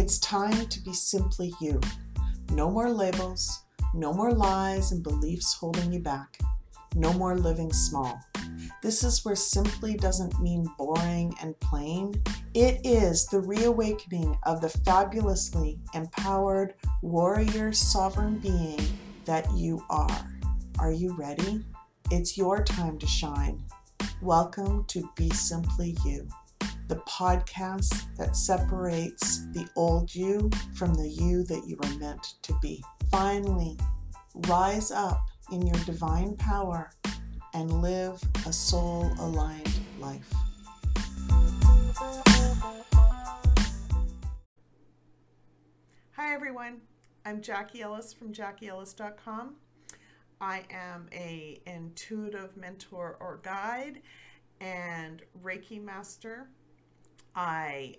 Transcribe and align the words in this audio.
It's 0.00 0.18
time 0.20 0.66
to 0.66 0.80
be 0.80 0.94
simply 0.94 1.52
you. 1.60 1.78
No 2.52 2.70
more 2.70 2.88
labels, 2.90 3.64
no 3.92 4.14
more 4.14 4.32
lies 4.32 4.92
and 4.92 5.02
beliefs 5.02 5.52
holding 5.52 5.92
you 5.92 6.00
back. 6.00 6.38
No 6.94 7.12
more 7.12 7.36
living 7.36 7.70
small. 7.70 8.18
This 8.82 9.04
is 9.04 9.22
where 9.26 9.36
simply 9.36 9.98
doesn't 9.98 10.40
mean 10.40 10.66
boring 10.78 11.34
and 11.42 11.60
plain. 11.60 12.14
It 12.54 12.80
is 12.82 13.26
the 13.26 13.42
reawakening 13.42 14.38
of 14.44 14.62
the 14.62 14.70
fabulously 14.70 15.78
empowered 15.92 16.76
warrior 17.02 17.70
sovereign 17.70 18.38
being 18.38 18.80
that 19.26 19.52
you 19.52 19.84
are. 19.90 20.30
Are 20.78 20.92
you 20.92 21.14
ready? 21.14 21.62
It's 22.10 22.38
your 22.38 22.64
time 22.64 22.98
to 23.00 23.06
shine. 23.06 23.62
Welcome 24.22 24.86
to 24.86 25.10
Be 25.14 25.28
Simply 25.28 25.94
You, 26.06 26.26
the 26.90 26.96
podcast 26.96 28.12
that 28.16 28.36
separates 28.36 29.46
the 29.52 29.64
old 29.76 30.12
you 30.12 30.50
from 30.74 30.92
the 30.92 31.08
you 31.08 31.44
that 31.44 31.64
you 31.64 31.76
were 31.80 31.98
meant 32.00 32.34
to 32.42 32.52
be. 32.60 32.82
Finally, 33.12 33.78
rise 34.48 34.90
up 34.90 35.24
in 35.52 35.64
your 35.64 35.78
divine 35.84 36.34
power 36.34 36.90
and 37.54 37.80
live 37.80 38.20
a 38.44 38.52
soul 38.52 39.08
aligned 39.20 39.78
life. 40.00 40.34
Hi, 46.16 46.34
everyone. 46.34 46.80
I'm 47.24 47.40
Jacquie 47.40 47.82
Ellis 47.82 48.12
from 48.12 48.34
JacquieEllis.com. 48.34 49.54
I 50.40 50.64
am 50.72 51.06
a 51.12 51.60
intuitive 51.66 52.56
mentor 52.56 53.16
or 53.20 53.38
guide 53.44 54.02
and 54.60 55.22
Reiki 55.40 55.80
master. 55.80 56.48
I 57.34 57.96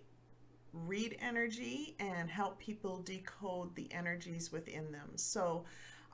read 0.73 1.17
energy 1.21 1.95
and 1.99 2.29
help 2.29 2.59
people 2.59 3.01
decode 3.01 3.75
the 3.75 3.91
energies 3.91 4.51
within 4.51 4.91
them. 4.91 5.11
So 5.15 5.65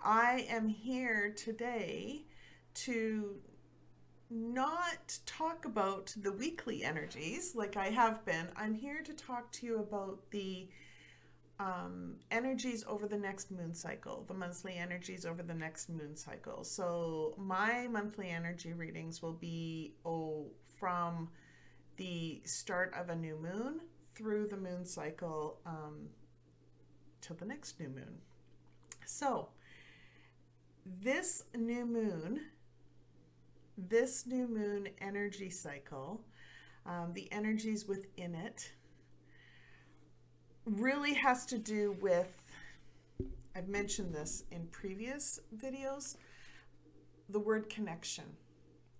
I 0.03 0.45
am 0.49 0.67
here 0.67 1.33
today 1.35 2.23
to 2.73 3.35
not 4.29 5.19
talk 5.25 5.65
about 5.65 6.13
the 6.21 6.31
weekly 6.31 6.83
energies 6.83 7.55
like 7.55 7.77
I 7.77 7.89
have 7.89 8.25
been. 8.25 8.49
I'm 8.55 8.73
here 8.73 9.01
to 9.03 9.13
talk 9.13 9.51
to 9.53 9.65
you 9.65 9.79
about 9.79 10.19
the 10.31 10.67
um, 11.59 12.15
energies 12.29 12.83
over 12.87 13.07
the 13.07 13.17
next 13.17 13.51
moon 13.51 13.73
cycle, 13.73 14.25
the 14.27 14.33
monthly 14.33 14.75
energies 14.75 15.25
over 15.25 15.41
the 15.41 15.53
next 15.53 15.89
moon 15.89 16.15
cycle. 16.15 16.63
So 16.63 17.33
my 17.37 17.87
monthly 17.87 18.29
energy 18.29 18.73
readings 18.73 19.21
will 19.21 19.33
be 19.33 19.93
oh 20.05 20.47
from 20.77 21.29
the 21.97 22.41
start 22.45 22.93
of 22.97 23.09
a 23.09 23.15
new 23.15 23.35
moon 23.35 23.81
through 24.15 24.47
the 24.47 24.57
moon 24.57 24.85
cycle 24.85 25.59
um, 25.65 26.07
till 27.21 27.35
the 27.35 27.45
next 27.45 27.79
new 27.79 27.89
moon. 27.89 28.19
So 29.05 29.49
this 31.01 31.43
new 31.55 31.85
moon, 31.85 32.41
this 33.77 34.25
new 34.25 34.47
moon 34.47 34.89
energy 35.01 35.49
cycle, 35.49 36.21
um, 36.85 37.11
the 37.13 37.31
energies 37.31 37.87
within 37.87 38.33
it 38.33 38.71
really 40.65 41.13
has 41.13 41.45
to 41.47 41.57
do 41.57 41.95
with, 42.01 42.33
I've 43.55 43.67
mentioned 43.67 44.13
this 44.13 44.43
in 44.51 44.67
previous 44.67 45.39
videos, 45.55 46.17
the 47.29 47.39
word 47.39 47.69
connection. 47.69 48.25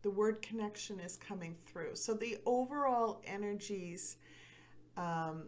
The 0.01 0.09
word 0.09 0.41
connection 0.41 0.99
is 0.99 1.17
coming 1.17 1.55
through. 1.65 1.95
So 1.95 2.13
the 2.13 2.37
overall 2.45 3.21
energies, 3.25 4.17
um, 4.95 5.43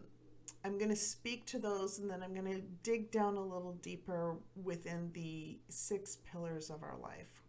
I'm 0.64 0.76
going 0.76 0.90
to 0.90 0.96
speak 0.96 1.46
to 1.46 1.58
those 1.58 1.98
and 1.98 2.10
then 2.10 2.22
I'm 2.22 2.34
going 2.34 2.52
to 2.52 2.62
dig 2.82 3.10
down 3.10 3.36
a 3.36 3.42
little 3.42 3.74
deeper 3.80 4.36
within 4.62 5.10
the 5.12 5.58
six 5.68 6.18
pillars 6.30 6.68
of 6.70 6.82
our 6.82 6.96
life 7.00 7.42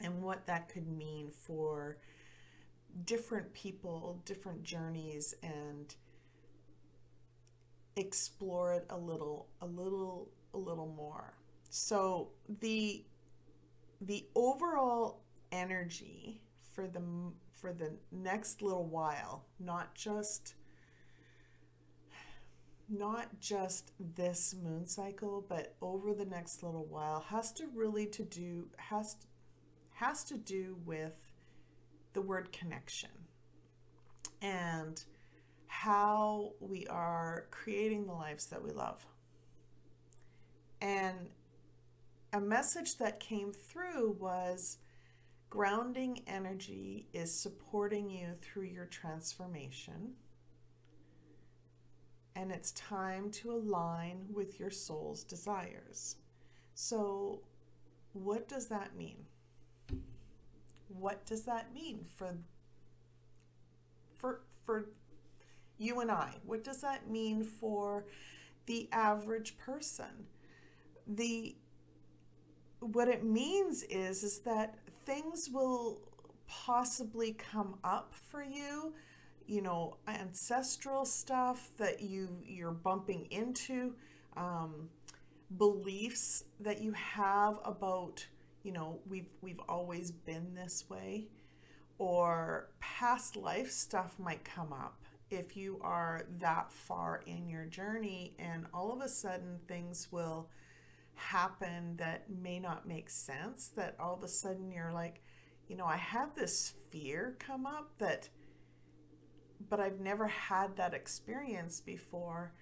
and 0.00 0.22
what 0.22 0.46
that 0.46 0.68
could 0.68 0.86
mean 0.86 1.30
for 1.30 1.98
different 3.04 3.52
people, 3.52 4.22
different 4.24 4.62
journeys, 4.62 5.34
and 5.42 5.94
explore 7.96 8.74
it 8.74 8.86
a 8.90 8.96
little, 8.96 9.48
a 9.60 9.66
little, 9.66 10.30
a 10.54 10.58
little 10.58 10.92
more. 10.96 11.34
So 11.70 12.30
the 12.60 13.04
the 14.00 14.26
overall 14.36 15.22
energy 15.52 16.40
for 16.72 16.86
the 16.86 17.02
for 17.50 17.72
the 17.72 17.92
next 18.12 18.62
little 18.62 18.86
while, 18.86 19.44
not 19.58 19.94
just 19.94 20.54
not 22.88 23.38
just 23.40 23.92
this 24.16 24.54
moon 24.62 24.86
cycle, 24.86 25.44
but 25.46 25.74
over 25.82 26.14
the 26.14 26.24
next 26.24 26.62
little 26.62 26.86
while 26.86 27.20
has 27.28 27.52
to 27.52 27.66
really 27.74 28.06
to 28.06 28.24
do 28.24 28.68
has 28.76 29.16
has 29.94 30.24
to 30.24 30.36
do 30.36 30.76
with 30.86 31.32
the 32.12 32.20
word 32.22 32.52
connection 32.52 33.10
and 34.40 35.04
how 35.66 36.52
we 36.60 36.86
are 36.86 37.46
creating 37.50 38.06
the 38.06 38.12
lives 38.12 38.46
that 38.46 38.62
we 38.62 38.70
love. 38.70 39.04
And 40.80 41.16
a 42.32 42.40
message 42.40 42.96
that 42.98 43.20
came 43.20 43.52
through 43.52 44.16
was 44.18 44.78
grounding 45.50 46.22
energy 46.26 47.06
is 47.12 47.32
supporting 47.32 48.10
you 48.10 48.28
through 48.40 48.66
your 48.66 48.86
transformation. 48.86 50.12
And 52.36 52.52
it's 52.52 52.72
time 52.72 53.30
to 53.32 53.50
align 53.50 54.26
with 54.32 54.60
your 54.60 54.70
soul's 54.70 55.24
desires. 55.24 56.16
So, 56.74 57.40
what 58.12 58.48
does 58.48 58.68
that 58.68 58.96
mean? 58.96 59.24
What 60.88 61.26
does 61.26 61.42
that 61.42 61.74
mean 61.74 62.04
for 62.16 62.36
for 64.16 64.42
for 64.64 64.86
you 65.78 66.00
and 66.00 66.10
I. 66.10 66.34
What 66.44 66.64
does 66.64 66.80
that 66.80 67.08
mean 67.08 67.44
for 67.44 68.04
the 68.66 68.88
average 68.92 69.56
person? 69.56 70.26
The 71.06 71.56
what 72.80 73.08
it 73.08 73.24
means 73.24 73.82
is 73.84 74.22
is 74.22 74.40
that 74.40 74.76
things 75.08 75.48
will 75.50 76.02
possibly 76.46 77.32
come 77.32 77.78
up 77.82 78.14
for 78.14 78.42
you 78.42 78.92
you 79.46 79.62
know 79.62 79.96
ancestral 80.06 81.06
stuff 81.06 81.70
that 81.78 82.02
you 82.02 82.28
you're 82.44 82.70
bumping 82.70 83.26
into 83.30 83.94
um, 84.36 84.90
beliefs 85.56 86.44
that 86.60 86.82
you 86.82 86.92
have 86.92 87.58
about 87.64 88.26
you 88.62 88.70
know 88.70 89.00
we've 89.08 89.30
we've 89.40 89.60
always 89.66 90.10
been 90.10 90.54
this 90.54 90.84
way 90.90 91.26
or 91.96 92.68
past 92.78 93.34
life 93.34 93.70
stuff 93.70 94.14
might 94.18 94.44
come 94.44 94.74
up 94.74 95.00
if 95.30 95.56
you 95.56 95.78
are 95.82 96.26
that 96.38 96.70
far 96.70 97.22
in 97.26 97.48
your 97.48 97.64
journey 97.64 98.34
and 98.38 98.66
all 98.74 98.92
of 98.92 99.00
a 99.00 99.08
sudden 99.08 99.58
things 99.66 100.08
will 100.10 100.50
happen 101.18 101.96
that 101.98 102.30
may 102.30 102.58
not 102.58 102.86
make 102.86 103.10
sense 103.10 103.68
that 103.76 103.96
all 103.98 104.14
of 104.14 104.22
a 104.22 104.28
sudden 104.28 104.70
you're 104.70 104.92
like 104.92 105.22
you 105.68 105.76
know 105.76 105.84
i 105.84 105.96
have 105.96 106.34
this 106.34 106.74
fear 106.90 107.36
come 107.38 107.66
up 107.66 107.90
that 107.98 108.28
but 109.68 109.80
i've 109.80 110.00
never 110.00 110.26
had 110.26 110.76
that 110.76 110.94
experience 110.94 111.80
before. 111.80 112.52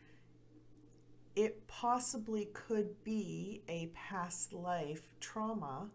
It 1.35 1.67
possibly 1.69 2.47
could 2.55 3.05
be 3.05 3.63
a 3.69 3.91
past 3.95 4.53
life 4.53 5.03
trauma 5.21 5.89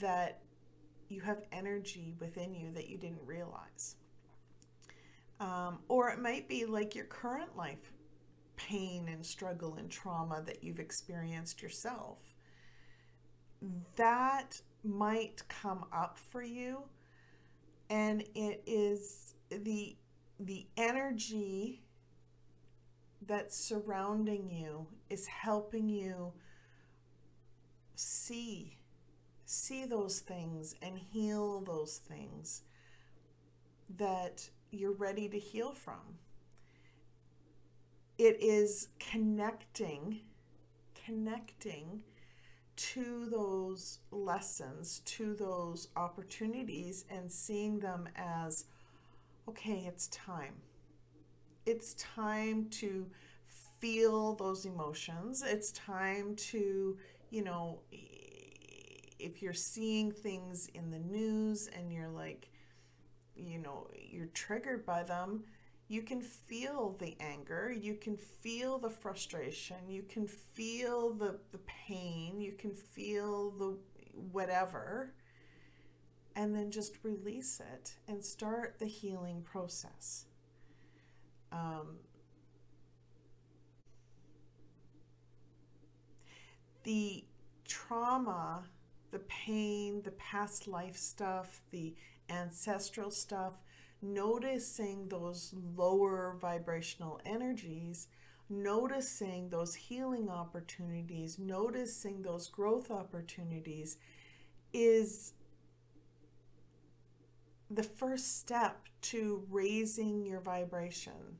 that 0.00 0.42
you 1.08 1.22
have 1.22 1.42
energy 1.50 2.14
within 2.20 2.54
you 2.54 2.72
that 2.72 2.88
you 2.88 2.98
didn't 2.98 3.24
realize. 3.24 3.96
Um, 5.40 5.78
or 5.88 6.10
it 6.10 6.18
might 6.18 6.48
be 6.48 6.66
like 6.66 6.94
your 6.94 7.04
current 7.06 7.56
life 7.56 7.92
pain 8.56 9.08
and 9.08 9.24
struggle 9.24 9.74
and 9.74 9.90
trauma 9.90 10.42
that 10.46 10.62
you've 10.62 10.80
experienced 10.80 11.62
yourself. 11.62 12.18
That 13.96 14.60
might 14.84 15.42
come 15.48 15.84
up 15.92 16.18
for 16.18 16.42
you 16.42 16.84
and 17.90 18.22
it 18.34 18.62
is 18.66 19.34
the 19.50 19.96
the 20.38 20.66
energy 20.76 21.82
that's 23.26 23.56
surrounding 23.56 24.50
you 24.50 24.86
is 25.08 25.26
helping 25.26 25.88
you 25.88 26.32
see 27.94 28.76
see 29.46 29.84
those 29.84 30.20
things 30.20 30.74
and 30.82 30.98
heal 30.98 31.60
those 31.60 31.98
things 31.98 32.62
that 33.96 34.50
you're 34.70 34.92
ready 34.92 35.28
to 35.28 35.38
heal 35.38 35.72
from. 35.72 36.18
It 38.18 38.42
is 38.42 38.88
connecting, 38.98 40.20
connecting 41.04 42.02
to 42.76 43.28
those 43.30 43.98
lessons, 44.10 45.00
to 45.04 45.34
those 45.34 45.88
opportunities, 45.96 47.04
and 47.10 47.30
seeing 47.30 47.78
them 47.78 48.08
as 48.16 48.64
okay, 49.48 49.84
it's 49.86 50.08
time. 50.08 50.54
It's 51.66 51.94
time 51.94 52.68
to 52.70 53.06
feel 53.80 54.34
those 54.34 54.64
emotions. 54.64 55.42
It's 55.46 55.70
time 55.72 56.34
to, 56.36 56.96
you 57.30 57.44
know, 57.44 57.80
if 59.18 59.42
you're 59.42 59.52
seeing 59.52 60.10
things 60.10 60.68
in 60.74 60.90
the 60.90 60.98
news 60.98 61.68
and 61.76 61.92
you're 61.92 62.08
like, 62.08 62.48
you 63.34 63.58
know, 63.58 63.88
you're 63.94 64.26
triggered 64.26 64.84
by 64.86 65.02
them, 65.02 65.44
you 65.88 66.02
can 66.02 66.20
feel 66.20 66.96
the 66.98 67.16
anger, 67.20 67.72
you 67.72 67.94
can 67.94 68.16
feel 68.16 68.78
the 68.78 68.90
frustration, 68.90 69.76
you 69.88 70.02
can 70.02 70.26
feel 70.26 71.12
the, 71.12 71.38
the 71.52 71.60
pain, 71.66 72.40
you 72.40 72.52
can 72.52 72.72
feel 72.72 73.50
the 73.50 73.78
whatever, 74.32 75.12
and 76.34 76.54
then 76.54 76.70
just 76.70 76.98
release 77.02 77.60
it 77.60 77.94
and 78.08 78.24
start 78.24 78.78
the 78.78 78.86
healing 78.86 79.42
process. 79.42 80.26
Um, 81.52 81.98
the 86.82 87.24
trauma, 87.66 88.64
the 89.12 89.20
pain, 89.20 90.02
the 90.02 90.10
past 90.12 90.66
life 90.66 90.96
stuff, 90.96 91.62
the 91.70 91.94
ancestral 92.28 93.10
stuff, 93.10 93.54
noticing 94.06 95.08
those 95.08 95.54
lower 95.76 96.36
vibrational 96.40 97.20
energies, 97.26 98.08
noticing 98.48 99.48
those 99.48 99.74
healing 99.74 100.28
opportunities, 100.28 101.38
noticing 101.38 102.22
those 102.22 102.48
growth 102.48 102.90
opportunities 102.90 103.96
is 104.72 105.32
the 107.70 107.82
first 107.82 108.38
step 108.38 108.86
to 109.02 109.44
raising 109.50 110.24
your 110.24 110.40
vibration. 110.40 111.38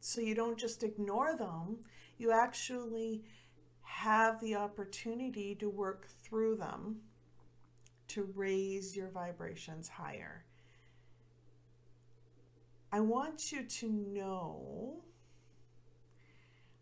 So 0.00 0.20
you 0.20 0.34
don't 0.34 0.58
just 0.58 0.82
ignore 0.82 1.36
them, 1.36 1.78
you 2.18 2.30
actually 2.30 3.24
have 3.80 4.40
the 4.40 4.54
opportunity 4.54 5.54
to 5.54 5.68
work 5.70 6.08
through 6.22 6.56
them 6.56 6.96
to 8.08 8.30
raise 8.34 8.96
your 8.96 9.08
vibrations 9.08 9.88
higher. 9.88 10.43
I 12.94 13.00
want 13.00 13.50
you 13.50 13.64
to 13.64 13.90
know 13.90 15.02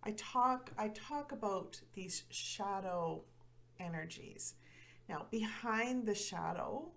I 0.02 0.10
talk 0.10 0.70
I 0.76 0.88
talk 0.88 1.32
about 1.32 1.80
these 1.94 2.24
shadow 2.28 3.22
energies. 3.80 4.56
Now, 5.08 5.24
behind 5.30 6.04
the 6.04 6.14
shadow, 6.14 6.90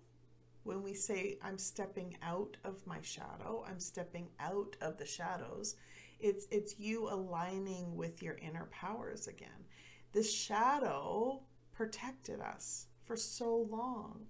when 0.64 0.82
we 0.82 0.92
say 0.92 1.38
I'm 1.42 1.56
stepping 1.56 2.18
out 2.22 2.58
of 2.62 2.86
my 2.86 2.98
shadow, 3.00 3.64
I'm 3.66 3.80
stepping 3.80 4.28
out 4.38 4.76
of 4.82 4.98
the 4.98 5.06
shadows, 5.06 5.76
it's 6.20 6.46
it's 6.50 6.78
you 6.78 7.08
aligning 7.08 7.96
with 7.96 8.22
your 8.22 8.36
inner 8.42 8.68
powers 8.70 9.28
again. 9.28 9.64
The 10.12 10.24
shadow 10.24 11.40
protected 11.72 12.40
us 12.42 12.88
for 13.06 13.16
so 13.16 13.66
long. 13.70 14.26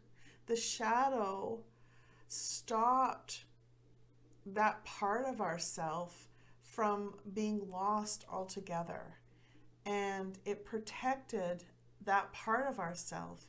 The 0.47 0.55
shadow 0.55 1.65
stopped 2.29 3.47
that 4.55 4.85
part 4.85 5.27
of 5.27 5.41
ourself 5.41 6.29
from 6.63 7.15
being 7.35 7.69
lost 7.71 8.25
altogether. 8.31 9.19
And 9.85 10.39
it 10.45 10.65
protected 10.65 11.65
that 12.05 12.33
part 12.33 12.67
of 12.69 12.79
ourself. 12.79 13.47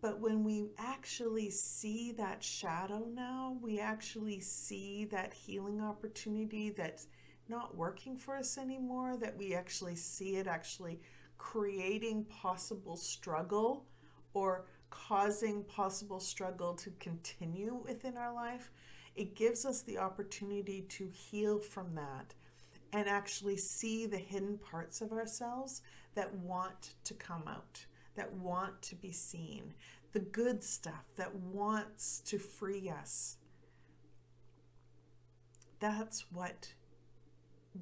But 0.00 0.20
when 0.20 0.44
we 0.44 0.68
actually 0.78 1.50
see 1.50 2.12
that 2.12 2.42
shadow 2.44 3.06
now, 3.12 3.56
we 3.62 3.80
actually 3.80 4.40
see 4.40 5.06
that 5.06 5.32
healing 5.32 5.80
opportunity 5.80 6.70
that's 6.70 7.06
not 7.48 7.76
working 7.76 8.16
for 8.16 8.36
us 8.36 8.58
anymore, 8.58 9.16
that 9.16 9.36
we 9.36 9.54
actually 9.54 9.96
see 9.96 10.36
it 10.36 10.46
actually 10.46 11.00
creating 11.38 12.24
possible 12.24 12.96
struggle 12.96 13.86
or 14.34 14.66
causing 14.90 15.64
possible 15.64 16.20
struggle 16.20 16.74
to 16.74 16.90
continue 17.00 17.74
within 17.84 18.16
our 18.16 18.32
life 18.32 18.70
it 19.16 19.36
gives 19.36 19.64
us 19.64 19.82
the 19.82 19.98
opportunity 19.98 20.82
to 20.82 21.08
heal 21.08 21.58
from 21.58 21.94
that 21.94 22.34
and 22.92 23.08
actually 23.08 23.56
see 23.56 24.06
the 24.06 24.18
hidden 24.18 24.58
parts 24.58 25.00
of 25.00 25.12
ourselves 25.12 25.82
that 26.14 26.34
want 26.36 26.94
to 27.04 27.14
come 27.14 27.42
out, 27.46 27.84
that 28.14 28.32
want 28.32 28.80
to 28.82 28.94
be 28.94 29.12
seen, 29.12 29.74
the 30.12 30.20
good 30.20 30.62
stuff 30.62 31.04
that 31.16 31.34
wants 31.34 32.20
to 32.20 32.38
free 32.38 32.88
us. 32.88 33.36
That's 35.80 36.26
what 36.32 36.72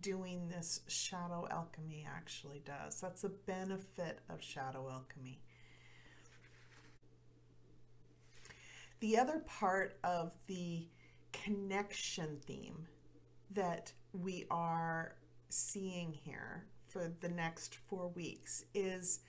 doing 0.00 0.48
this 0.48 0.80
shadow 0.88 1.46
alchemy 1.50 2.06
actually 2.10 2.62
does. 2.64 3.00
That's 3.00 3.24
a 3.24 3.28
benefit 3.28 4.20
of 4.30 4.42
shadow 4.42 4.88
alchemy. 4.90 5.40
The 9.00 9.18
other 9.18 9.40
part 9.40 9.98
of 10.02 10.32
the 10.46 10.86
connection 11.32 12.38
theme 12.46 12.86
that 13.50 13.92
we 14.12 14.46
are 14.50 15.16
seeing 15.48 16.12
here 16.12 16.66
for 16.88 17.12
the 17.20 17.28
next 17.28 17.74
four 17.74 18.08
weeks 18.08 18.64
is 18.74 19.20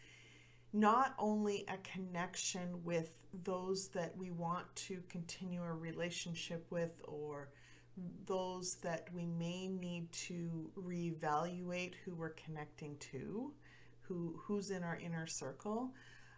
not 0.74 1.14
only 1.20 1.66
a 1.68 1.78
connection 1.78 2.84
with 2.84 3.24
those 3.44 3.90
that 3.90 4.18
we 4.18 4.32
want 4.32 4.66
to 4.76 5.02
continue 5.08 5.64
a 5.64 5.74
relationship 5.74 6.66
with 6.72 7.00
or 7.06 7.50
those 8.26 8.76
that 8.82 9.08
we 9.14 9.26
may 9.26 9.68
need 9.68 10.12
to 10.12 10.72
reevaluate 10.76 11.94
who 12.04 12.16
we're 12.16 12.30
connecting 12.30 12.98
to, 12.98 13.52
who 14.02 14.40
who's 14.44 14.72
in 14.72 14.84
our 14.84 14.98
inner 14.98 15.28
circle, 15.28 15.94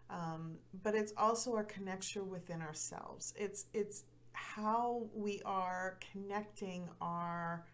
um, 0.10 0.58
but 0.84 0.96
it's 0.96 1.14
also 1.18 1.56
our 1.56 1.64
connection 1.64 2.30
within 2.30 2.62
ourselves. 2.62 3.34
It's 3.38 3.66
it's 3.74 4.04
how 4.36 5.08
we 5.14 5.42
are 5.46 5.98
connecting 6.12 6.88
our 7.02 7.66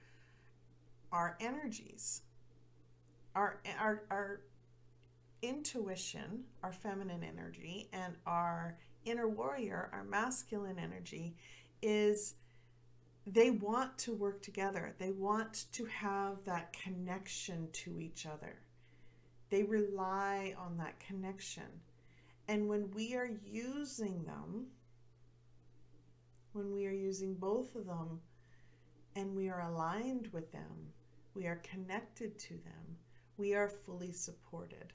our 1.11 1.37
energies. 1.41 2.21
Our 3.35 3.61
our, 3.79 4.03
our 4.09 4.41
intuition 5.41 6.43
our 6.61 6.71
feminine 6.71 7.23
energy 7.23 7.89
and 7.93 8.13
our 8.27 8.77
inner 9.05 9.27
warrior 9.27 9.89
our 9.91 10.03
masculine 10.03 10.77
energy 10.77 11.35
is 11.81 12.35
they 13.27 13.51
want 13.51 13.97
to 13.99 14.13
work 14.13 14.41
together. 14.41 14.95
They 14.97 15.11
want 15.11 15.65
to 15.73 15.85
have 15.85 16.43
that 16.45 16.73
connection 16.73 17.69
to 17.73 17.99
each 17.99 18.25
other. 18.25 18.59
They 19.49 19.63
rely 19.63 20.55
on 20.57 20.77
that 20.77 20.99
connection. 20.99 21.67
And 22.47 22.67
when 22.67 22.89
we 22.91 23.15
are 23.15 23.29
using 23.45 24.23
them 24.23 24.67
when 26.53 26.71
we 26.71 26.85
are 26.85 26.91
using 26.91 27.33
both 27.35 27.75
of 27.75 27.85
them 27.85 28.19
and 29.15 29.35
we 29.35 29.49
are 29.49 29.61
aligned 29.61 30.27
with 30.31 30.51
them, 30.51 30.91
we 31.33 31.47
are 31.47 31.61
connected 31.63 32.37
to 32.39 32.53
them, 32.53 32.97
we 33.37 33.53
are 33.53 33.67
fully 33.67 34.11
supported. 34.11 34.93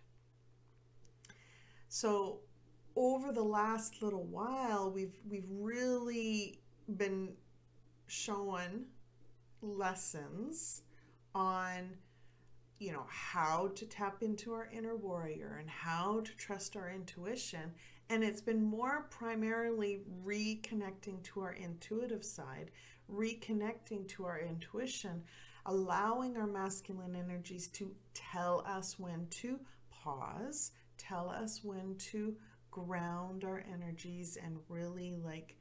So 1.88 2.40
over 2.94 3.32
the 3.32 3.42
last 3.42 4.02
little 4.02 4.25
while, 4.25 4.90
we've 4.90 5.16
we've 5.28 5.48
really 5.50 6.60
been 6.96 7.34
shown 8.06 8.86
lessons 9.62 10.82
on 11.34 11.90
you 12.78 12.92
know 12.92 13.06
how 13.08 13.70
to 13.75 13.86
tap 13.86 14.22
into 14.22 14.52
our 14.52 14.68
inner 14.72 14.96
warrior 14.96 15.56
and 15.60 15.68
how 15.68 16.20
to 16.20 16.36
trust 16.36 16.76
our 16.76 16.90
intuition 16.90 17.72
and 18.08 18.22
it's 18.22 18.40
been 18.40 18.62
more 18.62 19.06
primarily 19.10 20.00
reconnecting 20.25 21.22
to 21.25 21.40
our 21.40 21.52
intuitive 21.52 22.25
side, 22.25 22.70
reconnecting 23.12 24.06
to 24.08 24.25
our 24.25 24.38
intuition, 24.38 25.22
allowing 25.66 26.36
our 26.36 26.46
masculine 26.46 27.16
energies 27.16 27.66
to 27.68 27.94
tell 28.14 28.64
us 28.66 28.98
when 28.98 29.26
to 29.30 29.58
pause, 29.90 30.72
tell 30.98 31.28
us 31.28 31.60
when 31.64 31.96
to 31.96 32.36
ground 32.70 33.42
our 33.44 33.64
energies 33.72 34.36
and 34.42 34.58
really 34.68 35.16
like 35.25 35.56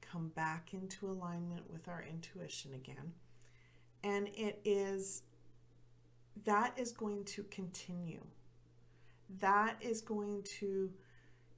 come 0.00 0.28
back 0.28 0.72
into 0.72 1.08
alignment 1.10 1.68
with 1.70 1.88
our 1.88 2.04
intuition 2.08 2.74
again. 2.74 3.12
And 4.04 4.28
it 4.28 4.60
is 4.64 5.22
that 6.44 6.78
is 6.78 6.92
going 6.92 7.24
to 7.24 7.42
continue. 7.44 8.24
That 9.40 9.76
is 9.80 10.00
going 10.00 10.44
to 10.60 10.90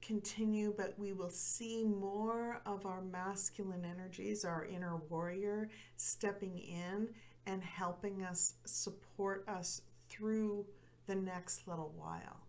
continue, 0.01 0.73
but 0.75 0.97
we 0.97 1.13
will 1.13 1.29
see 1.29 1.83
more 1.83 2.61
of 2.65 2.85
our 2.85 3.01
masculine 3.01 3.85
energies, 3.85 4.43
our 4.43 4.65
inner 4.65 4.97
warrior, 5.09 5.69
stepping 5.97 6.57
in 6.57 7.09
and 7.45 7.63
helping 7.63 8.23
us 8.23 8.55
support 8.65 9.47
us 9.47 9.81
through 10.09 10.65
the 11.07 11.15
next 11.15 11.67
little 11.67 11.93
while. 11.97 12.41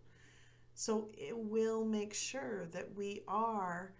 So 0.75 1.09
it 1.13 1.37
will 1.37 1.85
make 1.85 2.13
sure 2.13 2.65
that 2.71 2.95
we 2.95 3.21
are 3.27 3.93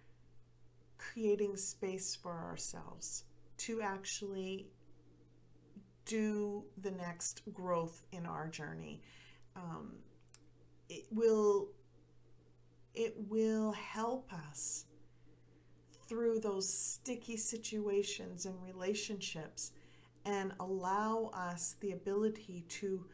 creating 0.97 1.57
space 1.57 2.15
for 2.15 2.31
ourselves 2.31 3.25
to 3.57 3.81
actually 3.81 4.67
do 6.05 6.63
the 6.81 6.91
next 6.91 7.41
growth 7.53 8.03
in 8.11 8.25
our 8.25 8.47
journey. 8.47 9.01
Um, 9.55 9.93
it 10.89 11.05
will 11.11 11.69
it 12.93 13.13
will 13.29 13.71
help 13.71 14.31
us 14.33 14.85
through 16.07 16.39
those 16.39 16.71
sticky 16.71 17.37
situations 17.37 18.45
and 18.45 18.55
relationships 18.61 19.71
and 20.25 20.53
allow 20.59 21.31
us 21.33 21.75
the 21.79 21.91
ability 21.91 22.63
to 22.69 23.05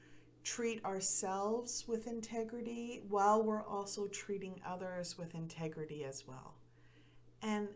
treat 0.44 0.84
ourselves 0.86 1.86
with 1.88 2.08
integrity 2.08 3.02
while 3.08 3.44
we're 3.44 3.64
also 3.64 4.08
treating 4.08 4.60
others 4.66 5.18
with 5.18 5.36
integrity 5.36 6.04
as 6.04 6.26
well. 6.28 6.56
And 7.42 7.68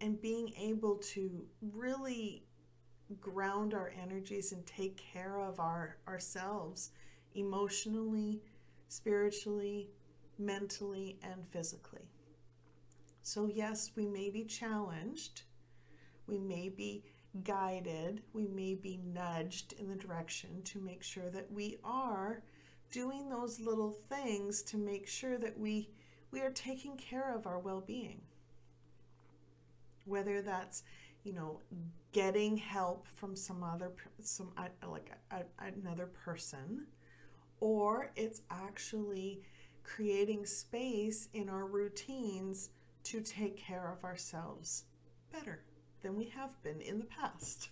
and 0.00 0.20
being 0.20 0.52
able 0.56 0.96
to 0.96 1.44
really 1.60 2.44
ground 3.20 3.74
our 3.74 3.92
energies 4.00 4.52
and 4.52 4.64
take 4.66 4.96
care 4.96 5.40
of 5.40 5.58
our 5.58 5.96
ourselves 6.06 6.90
emotionally, 7.34 8.42
spiritually, 8.88 9.90
mentally 10.38 11.18
and 11.22 11.46
physically. 11.50 12.08
So 13.22 13.46
yes, 13.46 13.92
we 13.96 14.06
may 14.06 14.30
be 14.30 14.44
challenged. 14.44 15.42
We 16.26 16.38
may 16.38 16.68
be 16.68 17.04
guided, 17.44 18.22
we 18.32 18.46
may 18.46 18.74
be 18.74 18.98
nudged 19.04 19.72
in 19.74 19.88
the 19.88 19.96
direction 19.96 20.62
to 20.64 20.80
make 20.80 21.02
sure 21.02 21.30
that 21.30 21.50
we 21.52 21.78
are 21.84 22.42
doing 22.90 23.28
those 23.28 23.60
little 23.60 23.92
things 23.92 24.62
to 24.62 24.76
make 24.76 25.06
sure 25.06 25.38
that 25.38 25.58
we 25.58 25.90
we 26.30 26.40
are 26.40 26.50
taking 26.50 26.96
care 26.96 27.34
of 27.34 27.46
our 27.46 27.58
well-being. 27.58 28.20
Whether 30.04 30.42
that's, 30.42 30.82
you 31.24 31.32
know, 31.32 31.60
getting 32.12 32.58
help 32.58 33.06
from 33.06 33.34
some 33.34 33.62
other 33.62 33.92
some 34.20 34.52
uh, 34.56 34.68
like 34.88 35.10
a, 35.30 35.36
a, 35.36 35.68
another 35.68 36.06
person 36.06 36.86
or 37.60 38.10
it's 38.14 38.42
actually 38.50 39.42
creating 39.88 40.44
space 40.44 41.28
in 41.32 41.48
our 41.48 41.64
routines 41.64 42.70
to 43.04 43.20
take 43.20 43.56
care 43.56 43.90
of 43.90 44.04
ourselves 44.04 44.84
better 45.32 45.64
than 46.02 46.16
we 46.16 46.26
have 46.26 46.62
been 46.62 46.80
in 46.80 46.98
the 46.98 47.04
past. 47.04 47.70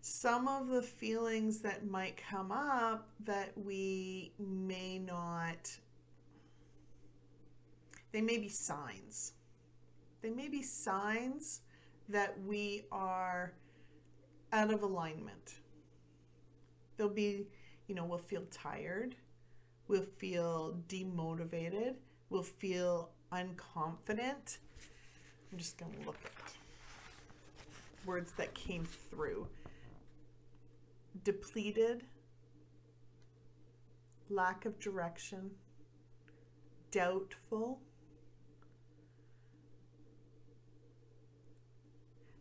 Some 0.00 0.48
of 0.48 0.68
the 0.68 0.82
feelings 0.82 1.60
that 1.60 1.86
might 1.86 2.16
come 2.16 2.50
up 2.50 3.08
that 3.24 3.52
we 3.56 4.32
may 4.38 4.98
not, 4.98 5.78
they 8.10 8.20
may 8.20 8.38
be 8.38 8.48
signs. 8.48 9.34
They 10.22 10.30
may 10.30 10.48
be 10.48 10.62
signs 10.62 11.60
that 12.08 12.36
we 12.44 12.84
are 12.90 13.52
out 14.52 14.72
of 14.72 14.82
alignment. 14.82 15.61
They'll 17.02 17.08
be, 17.08 17.48
you 17.88 17.96
know, 17.96 18.04
we'll 18.04 18.18
feel 18.18 18.44
tired, 18.52 19.16
we'll 19.88 20.02
feel 20.04 20.78
demotivated, 20.86 21.96
we'll 22.30 22.44
feel 22.44 23.10
unconfident. 23.32 24.58
I'm 25.50 25.58
just 25.58 25.78
going 25.78 25.90
to 25.94 26.06
look 26.06 26.18
at 26.24 26.52
words 28.06 28.30
that 28.36 28.54
came 28.54 28.84
through. 28.84 29.48
Depleted, 31.24 32.04
lack 34.30 34.64
of 34.64 34.78
direction, 34.78 35.50
doubtful. 36.92 37.80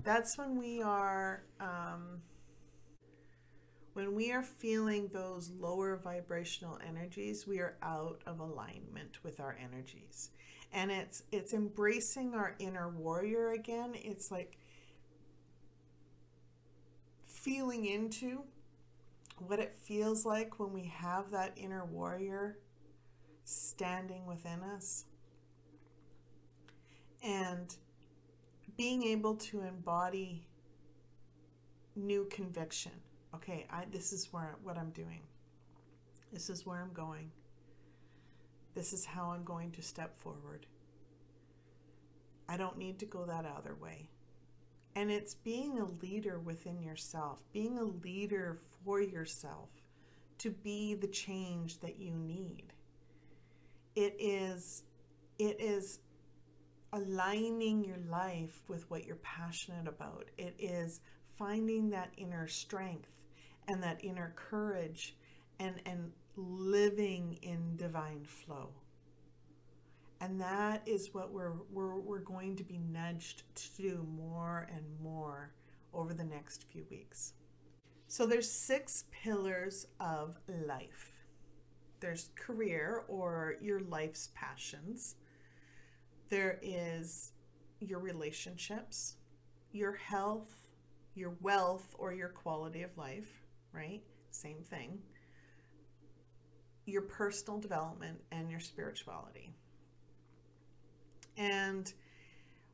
That's 0.04 0.38
when 0.38 0.56
we 0.60 0.84
are 0.84 1.46
um, 1.60 2.22
when 3.94 4.16
we 4.16 4.32
are 4.32 4.44
feeling 4.44 5.10
those 5.10 5.52
lower 5.60 5.98
vibrational 5.98 6.80
energies, 6.88 7.46
we 7.46 7.60
are 7.60 7.76
out 7.82 8.22
of 8.26 8.40
alignment 8.40 9.24
with 9.24 9.40
our 9.40 9.58
energies. 9.62 10.30
And 10.72 10.90
it's 10.92 11.24
it's 11.32 11.54
embracing 11.54 12.34
our 12.34 12.56
inner 12.60 12.88
warrior 12.90 13.52
again. 13.52 13.92
It's 13.96 14.32
like 14.32 14.58
feeling 17.26 17.86
into 17.86 18.44
what 19.38 19.60
it 19.60 19.76
feels 19.76 20.26
like 20.26 20.60
when 20.60 20.72
we 20.72 20.86
have 20.86 21.32
that 21.32 21.54
inner 21.58 21.84
warrior 21.84 22.60
standing 23.44 24.26
within 24.26 24.62
us. 24.62 25.06
And 27.22 27.76
being 28.78 29.04
able 29.04 29.36
to 29.36 29.62
embody 29.62 30.48
new 31.96 32.26
conviction 32.32 32.94
okay, 33.36 33.68
I 33.70 33.86
this 33.92 34.14
is 34.14 34.32
where 34.32 34.56
what 34.64 34.78
I'm 34.78 34.92
doing. 34.92 35.22
This 36.32 36.50
is 36.50 36.66
where 36.66 36.80
I'm 36.80 36.94
going. 36.94 37.32
This 38.74 38.94
is 38.94 39.06
how 39.06 39.32
I'm 39.32 39.44
going 39.44 39.72
to 39.72 39.82
step 39.82 40.18
forward. 40.20 40.66
I 42.48 42.58
don't 42.58 42.78
need 42.78 43.00
to 43.00 43.06
go 43.06 43.26
that 43.26 43.46
other 43.46 43.76
way. 43.76 44.10
And 44.96 45.10
it's 45.10 45.36
being 45.36 45.80
a 45.80 45.86
leader 46.04 46.40
within 46.40 46.82
yourself, 46.82 47.44
being 47.54 47.78
a 47.78 47.84
leader 47.84 48.58
for 48.84 49.02
yourself 49.02 49.70
to 50.40 50.50
be 50.50 50.96
the 50.96 51.08
change 51.08 51.80
that 51.80 52.00
you 52.00 52.14
need. 52.14 52.74
It 53.96 54.16
is 54.20 54.84
it 55.38 55.60
is 55.60 56.00
aligning 56.94 57.84
your 57.84 58.00
life 58.10 58.62
with 58.68 58.90
what 58.90 59.06
you're 59.06 59.16
passionate 59.18 59.88
about. 59.88 60.30
It 60.38 60.56
is 60.60 61.00
finding 61.38 61.90
that 61.92 62.12
inner 62.18 62.48
strength 62.48 63.10
and 63.68 63.82
that 63.84 64.04
inner 64.04 64.34
courage 64.36 65.16
and, 65.60 65.76
and 65.86 66.12
living 66.36 67.38
in 67.42 67.76
divine 67.78 68.24
flow. 68.24 68.70
And 70.20 70.40
that 70.40 70.84
is 70.86 71.14
what 71.14 71.32
we're, 71.32 71.54
we're, 71.72 72.00
we're 72.00 72.20
going 72.20 72.56
to 72.58 72.64
be 72.64 72.78
nudged 72.78 73.44
to 73.56 73.82
do 73.82 74.08
more 74.16 74.68
and 74.74 74.86
more 75.02 75.52
over 75.94 76.14
the 76.14 76.24
next 76.24 76.66
few 76.72 76.86
weeks. 76.92 77.34
So 78.08 78.26
there's 78.26 78.50
six 78.50 79.06
pillars 79.12 79.88
of 80.00 80.38
life. 80.48 81.26
There's 82.02 82.30
career 82.36 83.04
or 83.08 83.56
your 83.62 83.80
life's 83.80 84.30
passions. 84.36 85.16
There 86.30 86.60
is 86.62 87.32
your 87.80 88.00
relationships, 88.00 89.16
your 89.72 89.94
health, 89.94 90.68
your 91.16 91.36
wealth 91.42 91.96
or 91.98 92.14
your 92.14 92.30
quality 92.30 92.84
of 92.84 92.98
life, 92.98 93.41
right? 93.74 94.02
Same 94.32 94.64
thing. 94.64 95.00
Your 96.86 97.04
personal 97.04 97.60
development 97.60 98.20
and 98.32 98.50
your 98.50 98.60
spirituality. 98.60 99.54
And 101.38 101.92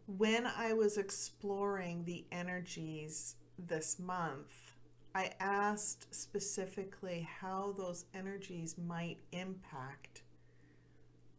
when 0.08 0.48
I 0.48 0.74
was 0.74 0.98
exploring 0.98 2.06
the 2.06 2.26
energies 2.32 3.36
this 3.60 4.00
month, 4.00 4.74
I 5.14 5.32
asked 5.40 6.14
specifically 6.14 7.28
how 7.42 7.74
those 7.78 8.06
energies 8.14 8.78
might 8.78 9.18
impact 9.32 10.22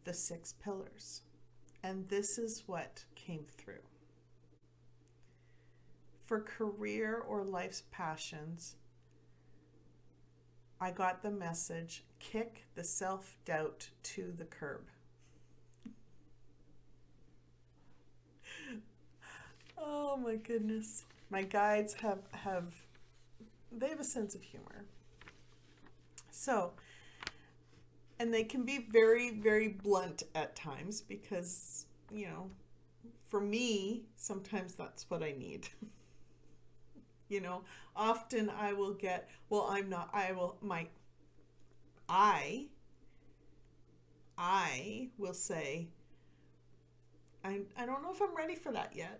the 0.03 0.13
six 0.13 0.53
pillars. 0.53 1.21
And 1.83 2.07
this 2.09 2.37
is 2.37 2.63
what 2.65 3.05
came 3.15 3.45
through. 3.45 3.83
For 6.25 6.41
career 6.41 7.23
or 7.25 7.43
life's 7.43 7.83
passions, 7.89 8.75
I 10.81 10.91
got 10.91 11.21
the 11.21 11.31
message 11.31 12.03
kick 12.19 12.65
the 12.75 12.83
self 12.83 13.37
doubt 13.45 13.89
to 14.03 14.33
the 14.37 14.45
curb. 14.45 14.87
oh 19.77 20.17
my 20.17 20.35
goodness. 20.35 21.03
My 21.29 21.43
guides 21.43 21.93
have, 21.95 22.19
have, 22.31 22.73
they 23.71 23.89
have 23.89 23.99
a 23.99 24.05
sense 24.05 24.35
of 24.35 24.41
humor. 24.41 24.85
So, 26.31 26.71
and 28.17 28.33
they 28.33 28.43
can 28.43 28.63
be 28.63 28.87
very, 28.89 29.31
very 29.31 29.67
blunt 29.67 30.23
at 30.33 30.55
times 30.55 31.01
because, 31.01 31.85
you 32.11 32.27
know, 32.27 32.49
for 33.27 33.41
me, 33.41 34.03
sometimes 34.15 34.73
that's 34.73 35.09
what 35.09 35.21
I 35.21 35.33
need. 35.37 35.67
you 37.29 37.39
know 37.41 37.61
often 37.95 38.49
i 38.49 38.73
will 38.73 38.93
get 38.93 39.29
well 39.49 39.67
i'm 39.69 39.89
not 39.89 40.09
i 40.13 40.31
will 40.31 40.57
my 40.61 40.87
i 42.09 42.67
i 44.37 45.09
will 45.17 45.33
say 45.33 45.87
i 47.43 47.61
i 47.77 47.85
don't 47.85 48.01
know 48.03 48.11
if 48.11 48.21
i'm 48.21 48.35
ready 48.35 48.55
for 48.55 48.71
that 48.71 48.95
yet. 48.95 49.19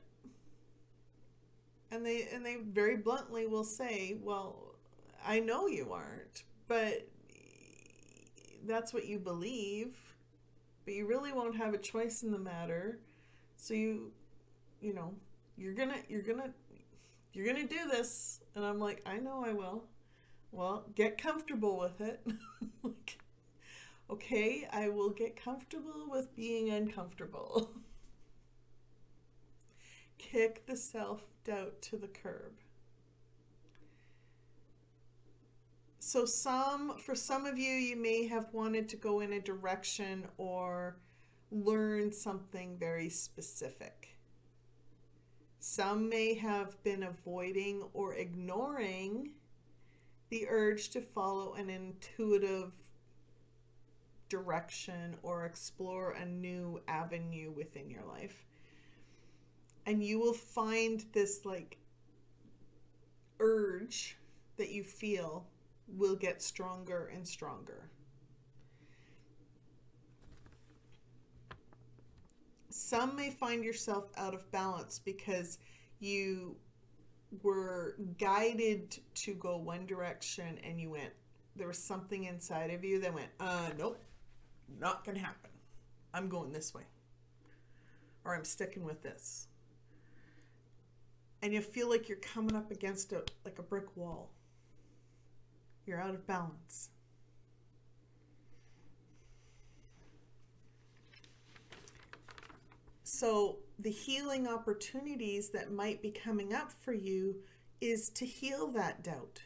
And 1.91 2.05
they 2.05 2.27
and 2.33 2.45
they 2.45 2.57
very 2.57 2.97
bluntly 2.97 3.47
will 3.47 3.63
say 3.63 4.17
well 4.21 4.75
i 5.25 5.39
know 5.39 5.67
you 5.67 5.91
aren't 5.91 6.43
but 6.67 7.07
that's 8.65 8.93
what 8.93 9.05
you 9.05 9.19
believe 9.19 9.95
but 10.85 10.93
you 10.93 11.07
really 11.07 11.31
won't 11.33 11.57
have 11.57 11.73
a 11.73 11.77
choice 11.77 12.23
in 12.23 12.31
the 12.31 12.39
matter. 12.39 12.99
So 13.57 13.73
you 13.73 14.11
you 14.81 14.93
know 14.93 15.13
you're 15.57 15.73
gonna 15.73 15.97
you're 16.09 16.23
gonna 16.23 16.51
you're 17.33 17.45
gonna 17.45 17.67
do 17.67 17.87
this. 17.91 18.41
And 18.55 18.65
i'm 18.65 18.79
like 18.79 19.01
i 19.05 19.17
know 19.17 19.43
i 19.45 19.53
will. 19.53 19.85
Well 20.51 20.85
get 20.95 21.17
comfortable 21.21 21.79
with 21.79 22.01
it. 22.01 22.21
Like 22.83 23.19
okay 24.09 24.67
i 24.71 24.89
will 24.89 25.09
get 25.11 25.35
comfortable 25.41 26.07
with 26.09 26.35
being 26.35 26.69
uncomfortable. 26.69 27.71
Kick 30.19 30.65
the 30.67 30.75
self-doubt 30.77 31.81
to 31.83 31.97
the 31.97 32.07
curb. 32.07 32.59
So 35.99 36.25
some 36.25 36.97
for 36.97 37.15
some 37.15 37.45
of 37.45 37.57
you 37.57 37.71
you 37.73 37.95
may 37.95 38.27
have 38.27 38.53
wanted 38.53 38.89
to 38.89 38.97
go 38.97 39.19
in 39.19 39.31
a 39.33 39.39
direction 39.39 40.27
or 40.37 40.97
learn 41.51 42.11
something 42.11 42.77
very 42.77 43.09
specific 43.09 44.08
some 45.59 46.09
may 46.09 46.35
have 46.35 46.81
been 46.83 47.03
avoiding 47.03 47.83
or 47.93 48.15
ignoring 48.15 49.31
the 50.29 50.47
urge 50.47 50.89
to 50.89 51.01
follow 51.01 51.53
an 51.53 51.69
intuitive 51.69 52.71
direction 54.29 55.15
or 55.23 55.45
explore 55.45 56.11
a 56.11 56.25
new 56.25 56.81
avenue 56.87 57.51
within 57.51 57.89
your 57.89 58.05
life. 58.05 58.45
And 59.85 60.03
you 60.03 60.19
will 60.19 60.33
find 60.33 61.03
this 61.13 61.45
like 61.45 61.77
urge 63.39 64.17
that 64.57 64.69
you 64.69 64.83
feel 64.83 65.47
will 65.87 66.15
get 66.15 66.41
stronger 66.41 67.11
and 67.13 67.27
stronger. 67.27 67.89
Some 72.69 73.15
may 73.15 73.31
find 73.31 73.63
yourself 73.63 74.05
out 74.15 74.33
of 74.33 74.49
balance 74.51 74.99
because 74.99 75.57
you 75.99 76.55
were 77.43 77.95
guided 78.17 78.97
to 79.15 79.33
go 79.33 79.57
one 79.57 79.85
direction 79.85 80.59
and 80.63 80.79
you 80.79 80.91
went, 80.91 81.11
there 81.55 81.67
was 81.67 81.77
something 81.77 82.25
inside 82.25 82.71
of 82.71 82.83
you 82.83 82.99
that 83.01 83.13
went, 83.13 83.29
uh, 83.39 83.69
nope, 83.77 83.99
not 84.79 85.03
gonna 85.03 85.19
happen. 85.19 85.49
I'm 86.13 86.29
going 86.29 86.51
this 86.51 86.73
way. 86.73 86.83
Or 88.23 88.35
I'm 88.35 88.45
sticking 88.45 88.83
with 88.83 89.01
this. 89.01 89.47
And 91.41 91.53
you 91.53 91.61
feel 91.61 91.89
like 91.89 92.09
you're 92.09 92.17
coming 92.17 92.55
up 92.55 92.71
against 92.71 93.13
a 93.13 93.23
like 93.45 93.59
a 93.59 93.63
brick 93.63 93.95
wall. 93.95 94.31
You're 95.85 96.01
out 96.01 96.13
of 96.13 96.27
balance. 96.27 96.89
So, 103.11 103.57
the 103.79 103.89
healing 103.89 104.47
opportunities 104.47 105.49
that 105.49 105.71
might 105.71 105.99
be 105.99 106.11
coming 106.11 106.53
up 106.53 106.71
for 106.71 106.93
you 106.93 107.37
is 107.81 108.11
to 108.11 108.25
heal 108.25 108.67
that 108.73 109.03
doubt, 109.03 109.41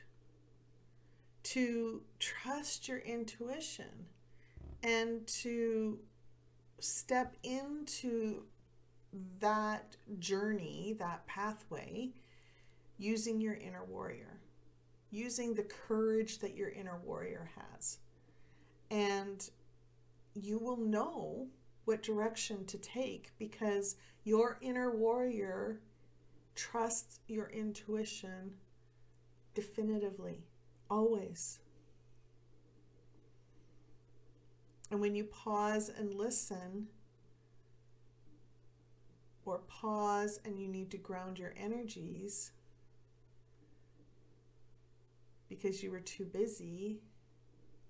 to 1.43 2.01
trust 2.19 2.89
your 2.89 2.97
intuition, 2.97 4.07
and 4.83 5.25
to 5.43 5.97
step 6.79 7.37
into 7.41 8.43
that 9.39 9.95
journey, 10.19 10.97
that 10.99 11.25
pathway, 11.25 12.09
using 12.97 13.39
your 13.39 13.55
inner 13.55 13.85
warrior, 13.85 14.41
using 15.09 15.53
the 15.53 15.63
courage 15.63 16.39
that 16.39 16.53
your 16.53 16.69
inner 16.69 16.99
warrior 17.05 17.49
has. 17.55 17.99
And 18.91 19.49
you 20.33 20.59
will 20.59 20.77
know 20.77 21.47
what 21.85 22.01
direction 22.01 22.65
to 22.65 22.77
take 22.77 23.31
because 23.37 23.95
your 24.23 24.57
inner 24.61 24.91
warrior 24.91 25.79
trusts 26.55 27.19
your 27.27 27.49
intuition 27.49 28.53
definitively, 29.53 30.45
always. 30.89 31.59
And 34.89 35.01
when 35.01 35.15
you 35.15 35.25
pause 35.25 35.89
and 35.89 36.13
listen, 36.13 36.87
or 39.45 39.59
pause 39.67 40.39
and 40.45 40.59
you 40.59 40.67
need 40.67 40.89
to 40.91 40.97
ground 40.97 41.37
your 41.37 41.53
energies 41.57 42.51
because 45.49 45.83
you 45.83 45.91
were 45.91 45.99
too 45.99 46.25
busy 46.25 46.99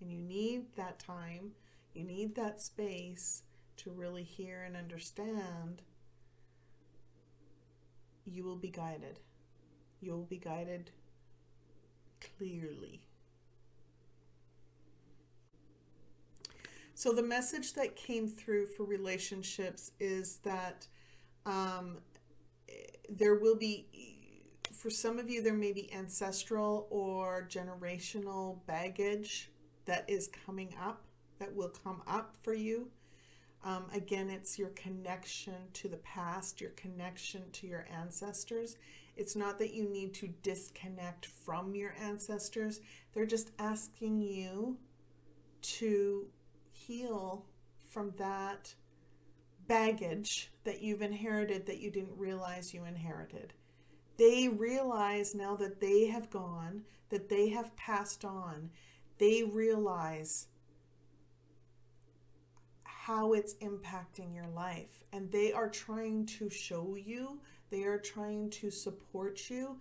and 0.02 0.12
you 0.12 0.20
need 0.20 0.76
that 0.76 1.00
time, 1.00 1.52
you 1.94 2.04
need 2.04 2.36
that 2.36 2.62
space 2.62 3.44
to 3.78 3.92
really 3.92 4.24
hear 4.24 4.64
and 4.64 4.76
understand, 4.76 5.82
you 8.26 8.44
will 8.44 8.56
be 8.56 8.70
guided. 8.70 9.20
You 10.02 10.12
will 10.12 10.26
be 10.26 10.38
guided 10.38 10.92
clearly. 12.38 13.02
So, 16.96 17.12
the 17.12 17.24
message 17.24 17.74
that 17.74 17.96
came 17.96 18.28
through 18.28 18.68
for 18.68 18.84
relationships 18.84 19.92
is 20.00 20.38
that 20.44 20.88
um, 21.46 21.98
there 23.10 23.36
will 23.36 23.56
be, 23.56 23.88
for 24.72 24.90
some 24.90 25.20
of 25.20 25.30
you, 25.30 25.42
there 25.42 25.54
may 25.54 25.74
be 25.74 25.92
ancestral 25.94 26.88
or 26.90 27.48
generational 27.50 28.66
baggage 28.68 29.50
that 29.86 30.06
is 30.08 30.30
coming 30.46 30.74
up, 30.82 31.04
that 31.40 31.54
will 31.54 31.74
come 31.84 32.02
up 32.08 32.36
for 32.44 32.54
you. 32.54 32.90
Um, 33.64 33.86
again, 33.94 34.30
it's 34.30 34.60
your 34.60 34.70
connection 34.70 35.56
to 35.74 35.88
the 35.88 35.98
past, 35.98 36.60
your 36.60 36.72
connection 36.72 37.44
to 37.54 37.68
your 37.68 37.86
ancestors. 37.90 38.78
It's 39.16 39.36
not 39.36 39.58
that 39.60 39.74
you 39.74 39.88
need 39.88 40.14
to 40.16 40.28
disconnect 40.42 41.28
from 41.28 41.76
your 41.76 41.96
ancestors, 42.00 42.82
they're 43.14 43.26
just 43.26 43.52
asking 43.60 44.22
you 44.22 44.78
to 45.62 46.28
heal 46.72 47.46
from 47.88 48.12
that 48.18 48.74
baggage 49.68 50.52
that 50.64 50.82
you've 50.82 51.02
inherited 51.02 51.66
that 51.66 51.80
you 51.80 51.90
didn't 51.90 52.18
realize 52.18 52.74
you 52.74 52.84
inherited. 52.86 53.54
They 54.18 54.48
realize 54.50 55.34
now 55.34 55.56
that 55.56 55.80
they 55.80 56.08
have 56.08 56.30
gone, 56.30 56.84
that 57.10 57.30
they 57.30 57.50
have 57.50 57.76
passed 57.78 58.26
on, 58.26 58.72
they 59.20 59.44
realize 59.44 60.48
how 63.06 63.34
it's 63.34 63.56
impacting 63.56 64.34
your 64.34 64.48
life. 64.48 65.04
And 65.12 65.30
they 65.30 65.52
are 65.52 65.68
trying 65.68 66.26
to 66.38 66.50
show 66.50 66.96
you, 66.96 67.42
they 67.70 67.84
are 67.84 67.98
trying 67.98 68.50
to 68.52 68.72
support 68.72 69.50
you 69.50 69.78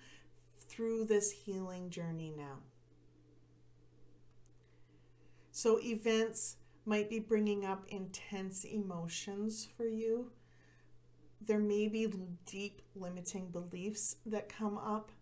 through 0.68 1.04
this 1.04 1.30
healing 1.30 1.88
journey 1.88 2.32
now. 2.36 2.58
So, 5.52 5.78
events 5.80 6.56
might 6.84 7.08
be 7.08 7.20
bringing 7.20 7.64
up 7.64 7.84
intense 7.90 8.64
emotions 8.64 9.68
for 9.76 9.86
you. 9.86 10.32
There 11.46 11.60
may 11.60 11.86
be 11.86 12.12
deep 12.44 12.82
limiting 12.96 13.50
beliefs 13.50 14.16
that 14.26 14.48
come 14.48 14.78
up. 14.78 15.12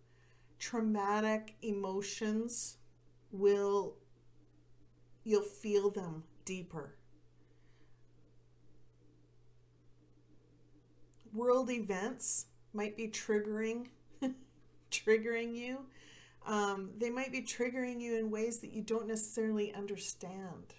Traumatic 0.57 1.53
emotions 1.61 2.77
will, 3.31 3.97
you'll 5.23 5.43
feel 5.43 5.91
them 5.91 6.23
deeper 6.45 6.95
world 11.33 11.69
events 11.69 12.45
might 12.73 12.95
be 12.97 13.07
triggering 13.07 13.87
triggering 14.91 15.55
you. 15.55 15.85
Um, 16.45 16.89
they 16.97 17.09
might 17.09 17.31
be 17.31 17.41
triggering 17.41 18.01
you 18.01 18.17
in 18.17 18.31
ways 18.31 18.59
that 18.59 18.71
you 18.71 18.81
don't 18.81 19.07
necessarily 19.07 19.73
understand. 19.73 20.73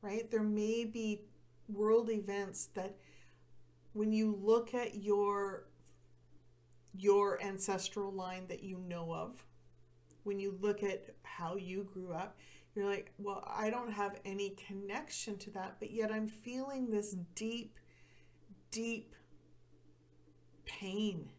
Right? 0.00 0.30
There 0.30 0.42
may 0.42 0.84
be 0.84 1.22
world 1.68 2.10
events 2.10 2.68
that 2.74 2.96
when 3.92 4.12
you 4.12 4.38
look 4.40 4.74
at 4.74 4.94
your 4.94 5.64
your 6.98 7.42
ancestral 7.42 8.10
line 8.10 8.46
that 8.48 8.62
you 8.62 8.78
know 8.78 9.12
of 9.12 9.44
when 10.22 10.40
you 10.40 10.56
look 10.60 10.82
at 10.82 11.14
how 11.22 11.56
you 11.56 11.84
grew 11.92 12.12
up 12.12 12.36
you're 12.76 12.90
like, 12.90 13.12
well, 13.18 13.42
I 13.46 13.70
don't 13.70 13.92
have 13.92 14.20
any 14.24 14.50
connection 14.50 15.38
to 15.38 15.50
that, 15.52 15.76
but 15.78 15.90
yet 15.90 16.12
I'm 16.12 16.28
feeling 16.28 16.90
this 16.90 17.16
deep, 17.34 17.78
deep 18.70 19.14
pain 20.66 21.30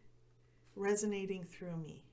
resonating 0.75 1.43
through 1.43 1.77
me. 1.77 2.03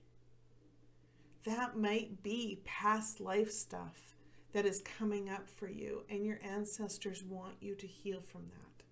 That 1.44 1.76
might 1.76 2.22
be 2.22 2.60
past 2.64 3.20
life 3.20 3.50
stuff 3.50 4.16
that 4.52 4.66
is 4.66 4.82
coming 4.98 5.28
up 5.28 5.48
for 5.48 5.68
you, 5.68 6.04
and 6.08 6.24
your 6.24 6.38
ancestors 6.42 7.24
want 7.24 7.54
you 7.60 7.74
to 7.74 7.86
heal 7.86 8.20
from 8.20 8.42
that. 8.48 8.84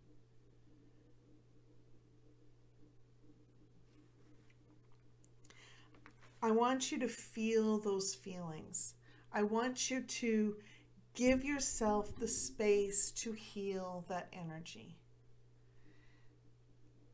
I 6.42 6.50
want 6.50 6.90
you 6.90 6.98
to 6.98 7.08
feel 7.08 7.78
those 7.78 8.14
feelings. 8.14 8.94
I 9.32 9.42
want 9.42 9.90
you 9.90 10.02
to 10.02 10.56
give 11.14 11.44
yourself 11.44 12.14
the 12.16 12.28
space 12.28 13.10
to 13.12 13.32
heal 13.32 14.04
that 14.08 14.28
energy. 14.32 14.96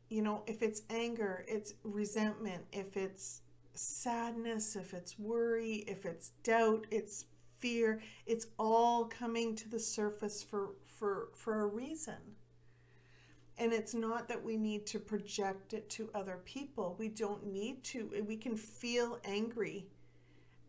you 0.09 0.21
know, 0.21 0.43
if 0.47 0.61
it's 0.61 0.81
anger, 0.89 1.45
it's 1.47 1.73
resentment, 1.83 2.65
if 2.71 2.97
it's 2.97 3.41
sadness, 3.73 4.75
if 4.75 4.93
it's 4.93 5.19
worry, 5.19 5.83
if 5.87 6.05
it's 6.05 6.31
doubt, 6.43 6.87
it's 6.91 7.25
fear, 7.59 8.01
it's 8.25 8.47
all 8.57 9.05
coming 9.05 9.55
to 9.55 9.69
the 9.69 9.79
surface 9.79 10.41
for 10.43 10.69
for 10.85 11.29
for 11.35 11.61
a 11.61 11.67
reason. 11.67 12.35
And 13.57 13.73
it's 13.73 13.93
not 13.93 14.29
that 14.29 14.43
we 14.43 14.55
need 14.57 14.85
to 14.87 14.99
project 14.99 15.73
it 15.73 15.89
to 15.91 16.09
other 16.15 16.39
people. 16.45 16.95
We 16.97 17.09
don't 17.09 17.45
need 17.47 17.83
to. 17.85 18.23
We 18.25 18.37
can 18.37 18.55
feel 18.55 19.19
angry 19.25 19.87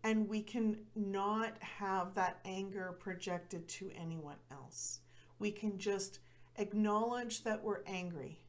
and 0.03 0.29
we 0.29 0.43
can 0.43 0.79
not 0.95 1.55
have 1.61 2.15
that 2.15 2.39
anger 2.45 2.97
projected 2.99 3.69
to 3.69 3.91
anyone 3.99 4.39
else. 4.51 5.01
We 5.39 5.51
can 5.51 5.79
just 5.79 6.21
acknowledge 6.57 7.45
that 7.45 7.63
we're 7.63 7.83
angry. 7.87 8.41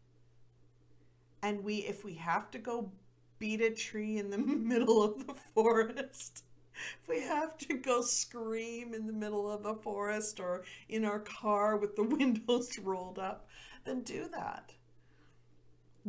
And 1.43 1.63
we 1.63 1.77
if 1.77 2.03
we 2.05 2.15
have 2.15 2.51
to 2.51 2.59
go 2.59 2.91
beat 3.39 3.61
a 3.61 3.71
tree 3.71 4.17
in 4.17 4.29
the 4.29 4.37
middle 4.37 5.03
of 5.03 5.27
the 5.27 5.33
forest, 5.33 6.43
if 7.01 7.09
we 7.09 7.21
have 7.21 7.57
to 7.59 7.73
go 7.77 8.01
scream 8.01 8.93
in 8.93 9.05
the 9.07 9.13
middle 9.13 9.51
of 9.51 9.63
the 9.63 9.75
forest 9.75 10.39
or 10.39 10.63
in 10.87 11.03
our 11.03 11.19
car 11.19 11.77
with 11.77 11.95
the 11.95 12.03
windows 12.17 12.77
rolled 12.79 13.19
up, 13.19 13.47
then 13.83 14.01
do 14.01 14.29
that. 14.31 14.73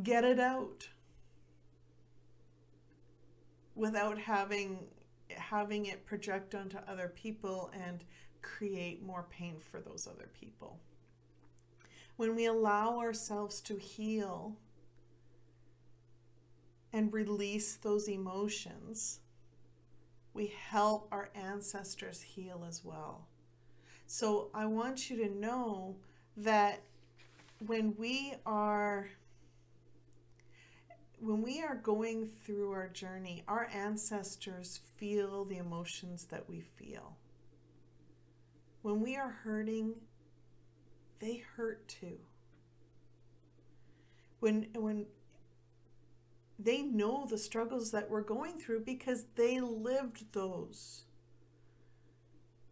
Get 0.02 0.24
it 0.24 0.38
out 0.38 0.88
without 3.74 4.18
having 4.18 4.78
having 5.38 5.86
it 5.86 6.06
project 6.06 6.54
onto 6.54 6.78
other 6.88 7.12
people 7.14 7.70
and 7.86 8.04
create 8.42 9.02
more 9.02 9.26
pain 9.30 9.56
for 9.58 9.80
those 9.80 10.06
other 10.06 10.28
people. 10.38 10.78
When 12.16 12.36
we 12.36 12.46
allow 12.46 12.98
ourselves 12.98 13.60
to 13.62 13.76
heal 13.76 14.56
and 16.92 17.12
release 17.12 17.76
those 17.76 18.08
emotions, 18.08 19.20
we 20.34 20.52
help 20.68 21.08
our 21.10 21.30
ancestors 21.34 22.22
heal 22.22 22.64
as 22.68 22.84
well. 22.84 23.26
So 24.06 24.50
I 24.52 24.66
want 24.66 25.08
you 25.08 25.16
to 25.18 25.34
know 25.34 25.96
that 26.36 26.82
when 27.66 27.94
we 27.96 28.34
are 28.44 29.08
when 31.22 31.40
we 31.40 31.62
are 31.62 31.76
going 31.76 32.26
through 32.26 32.72
our 32.72 32.88
journey, 32.88 33.44
our 33.46 33.68
ancestors 33.72 34.80
feel 34.96 35.44
the 35.44 35.56
emotions 35.56 36.24
that 36.26 36.48
we 36.48 36.60
feel. 36.60 37.16
When 38.82 39.00
we 39.00 39.14
are 39.16 39.30
hurting, 39.44 39.94
they 41.20 41.44
hurt 41.56 41.86
too. 41.86 42.18
When 44.40 44.66
when 44.74 45.06
they 46.58 46.82
know 46.82 47.24
the 47.30 47.38
struggles 47.38 47.92
that 47.92 48.10
we're 48.10 48.22
going 48.22 48.58
through 48.58 48.80
because 48.80 49.26
they 49.36 49.60
lived 49.60 50.32
those 50.32 51.04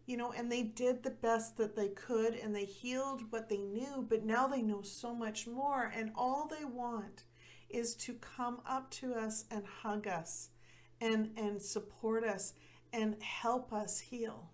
you 0.06 0.16
know, 0.16 0.32
and 0.32 0.50
they 0.50 0.64
did 0.64 1.04
the 1.04 1.10
best 1.10 1.56
that 1.56 1.76
they 1.76 1.86
could 1.86 2.34
and 2.34 2.52
they 2.52 2.64
healed 2.64 3.22
what 3.30 3.48
they 3.48 3.58
knew, 3.58 4.04
but 4.08 4.24
now 4.24 4.48
they 4.48 4.60
know 4.60 4.82
so 4.82 5.14
much 5.14 5.46
more. 5.46 5.92
And 5.94 6.10
all 6.16 6.48
they 6.48 6.64
want 6.64 7.22
is 7.70 7.94
to 7.94 8.14
come 8.14 8.61
up 8.66 8.90
to 8.90 9.14
us 9.14 9.44
and 9.50 9.64
hug 9.66 10.06
us 10.06 10.50
and, 11.00 11.30
and 11.37 11.61
support 11.61 12.24
us 12.24 12.54
and 12.92 13.16
help 13.22 13.72
us 13.72 14.00
heal. 14.00 14.50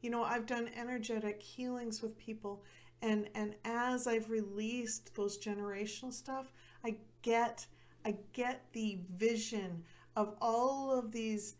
You 0.00 0.10
know, 0.10 0.22
I've 0.22 0.46
done 0.46 0.70
energetic 0.76 1.42
healings 1.42 2.02
with 2.02 2.16
people 2.18 2.62
and 3.02 3.28
and 3.34 3.54
as 3.64 4.06
I've 4.06 4.30
released 4.30 5.14
those 5.14 5.38
generational 5.38 6.12
stuff, 6.12 6.52
I 6.84 6.96
get 7.22 7.66
I 8.04 8.16
get 8.32 8.64
the 8.72 8.98
vision 9.16 9.84
of 10.16 10.34
all 10.40 10.90
of 10.90 11.12
these 11.12 11.56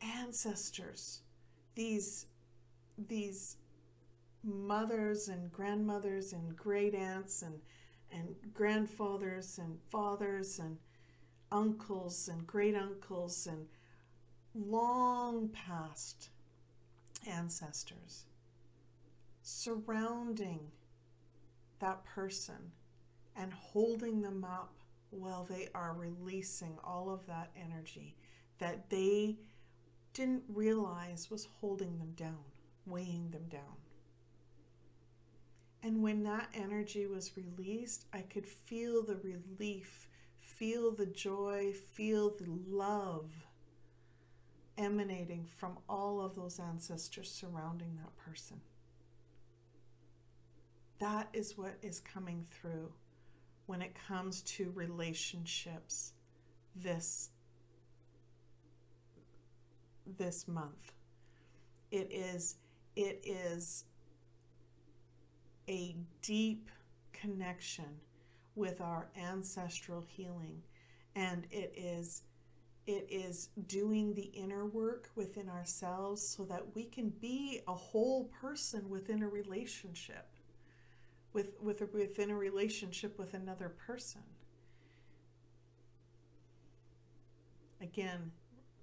ancestors, 0.00 1.22
these 1.74 2.26
these 2.96 3.56
mothers 4.48 5.28
and 5.28 5.52
grandmothers 5.52 6.32
and 6.32 6.56
great 6.56 6.94
aunts 6.94 7.42
and 7.42 7.60
and 8.10 8.34
grandfathers 8.54 9.58
and 9.58 9.78
fathers 9.90 10.58
and 10.58 10.78
uncles 11.52 12.28
and 12.28 12.46
great 12.46 12.74
uncles 12.74 13.46
and 13.46 13.66
long 14.54 15.48
past 15.48 16.30
ancestors 17.26 18.24
surrounding 19.42 20.60
that 21.80 22.04
person 22.04 22.72
and 23.36 23.52
holding 23.52 24.22
them 24.22 24.44
up 24.44 24.72
while 25.10 25.44
they 25.44 25.68
are 25.74 25.94
releasing 25.94 26.76
all 26.84 27.10
of 27.10 27.26
that 27.26 27.50
energy 27.56 28.16
that 28.58 28.90
they 28.90 29.36
didn't 30.12 30.42
realize 30.48 31.30
was 31.30 31.46
holding 31.60 31.98
them 31.98 32.12
down, 32.16 32.44
weighing 32.86 33.30
them 33.30 33.46
down. 33.48 33.76
And 35.82 36.02
when 36.02 36.24
that 36.24 36.48
energy 36.54 37.06
was 37.06 37.36
released, 37.36 38.06
I 38.12 38.22
could 38.22 38.46
feel 38.46 39.02
the 39.02 39.16
relief, 39.16 40.08
feel 40.38 40.90
the 40.90 41.06
joy, 41.06 41.72
feel 41.72 42.30
the 42.30 42.46
love 42.68 43.30
emanating 44.76 45.44
from 45.44 45.78
all 45.88 46.20
of 46.20 46.34
those 46.34 46.58
ancestors 46.58 47.30
surrounding 47.30 47.96
that 47.96 48.16
person. 48.16 48.60
That 50.98 51.28
is 51.32 51.56
what 51.56 51.76
is 51.82 52.00
coming 52.00 52.44
through 52.50 52.92
when 53.66 53.82
it 53.82 53.94
comes 54.08 54.42
to 54.42 54.72
relationships 54.74 56.12
this 56.74 57.30
this 60.16 60.48
month. 60.48 60.92
It 61.90 62.10
is 62.10 62.56
it 62.96 63.20
is 63.24 63.84
a 65.68 65.96
deep 66.22 66.70
connection 67.12 68.00
with 68.54 68.80
our 68.80 69.08
ancestral 69.16 70.04
healing 70.08 70.62
and 71.14 71.46
it 71.50 71.72
is 71.76 72.22
it 72.86 73.06
is 73.10 73.50
doing 73.66 74.14
the 74.14 74.30
inner 74.32 74.64
work 74.64 75.10
within 75.14 75.46
ourselves 75.50 76.26
so 76.26 76.44
that 76.44 76.74
we 76.74 76.84
can 76.84 77.10
be 77.10 77.60
a 77.68 77.74
whole 77.74 78.30
person 78.40 78.88
within 78.88 79.22
a 79.22 79.28
relationship 79.28 80.26
with, 81.34 81.60
with 81.60 81.82
a, 81.82 81.86
within 81.92 82.30
a 82.30 82.34
relationship 82.34 83.18
with 83.18 83.34
another 83.34 83.68
person. 83.68 84.22
Again, 87.82 88.32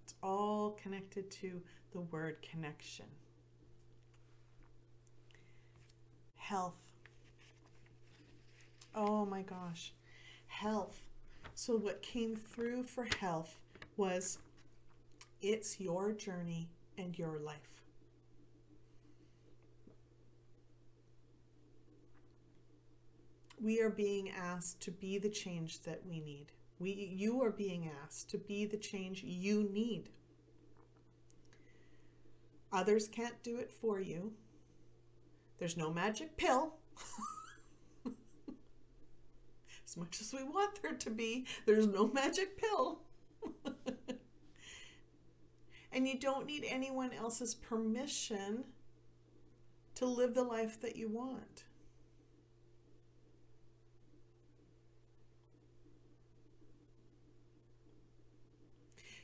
it's 0.03 0.13
all 0.21 0.77
connected 0.81 1.31
to 1.31 1.59
the 1.91 2.01
word 2.01 2.45
connection. 2.47 3.05
Health. 6.47 6.81
Oh 8.93 9.25
my 9.25 9.41
gosh. 9.41 9.93
Health. 10.47 11.07
So, 11.53 11.75
what 11.75 12.01
came 12.01 12.35
through 12.35 12.83
for 12.83 13.07
health 13.19 13.59
was 13.97 14.39
it's 15.41 15.79
your 15.79 16.11
journey 16.11 16.69
and 16.97 17.17
your 17.17 17.39
life. 17.39 17.75
we 23.65 23.81
are 23.81 23.89
being 23.89 24.29
asked 24.29 24.79
to 24.81 24.91
be 24.91 25.17
the 25.17 25.29
change 25.29 25.81
that 25.81 26.01
we 26.07 26.19
need. 26.19 26.51
We, 26.77 26.91
you 26.91 27.41
are 27.41 27.51
being 27.51 27.89
asked 28.03 28.29
to 28.29 28.37
be 28.37 28.65
the 28.65 28.77
change 28.77 29.23
you 29.23 29.67
need. 29.71 30.09
Others 32.71 33.07
can't 33.07 33.41
do 33.41 33.57
it 33.57 33.71
for 33.71 33.99
you. 33.99 34.33
There's 35.57 35.77
no 35.77 35.91
magic 35.91 36.37
pill. 36.37 36.73
as 39.85 39.97
much 39.97 40.19
as 40.21 40.33
we 40.33 40.43
want 40.43 40.81
there 40.81 40.93
to 40.93 41.09
be, 41.09 41.45
there's 41.65 41.87
no 41.87 42.07
magic 42.07 42.57
pill. 42.57 42.99
and 45.91 46.07
you 46.07 46.19
don't 46.19 46.45
need 46.45 46.65
anyone 46.67 47.11
else's 47.13 47.55
permission 47.55 48.65
to 49.95 50.05
live 50.05 50.33
the 50.33 50.43
life 50.43 50.79
that 50.81 50.95
you 50.95 51.07
want. 51.07 51.63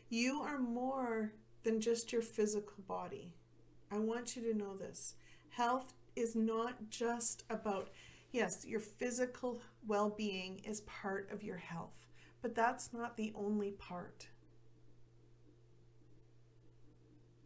You 0.09 0.41
are 0.41 0.59
more 0.59 1.31
than 1.63 1.79
just 1.79 2.11
your 2.11 2.21
physical 2.21 2.83
body. 2.85 3.33
I 3.89 3.97
want 3.97 4.35
you 4.35 4.41
to 4.43 4.57
know 4.57 4.75
this. 4.75 5.15
Health 5.49 5.93
is 6.21 6.36
not 6.36 6.89
just 6.89 7.43
about, 7.49 7.89
yes, 8.31 8.65
your 8.65 8.79
physical 8.79 9.62
well 9.86 10.10
being 10.10 10.60
is 10.60 10.81
part 10.81 11.29
of 11.31 11.43
your 11.43 11.57
health, 11.57 12.07
but 12.41 12.55
that's 12.55 12.93
not 12.93 13.17
the 13.17 13.34
only 13.36 13.71
part. 13.71 14.27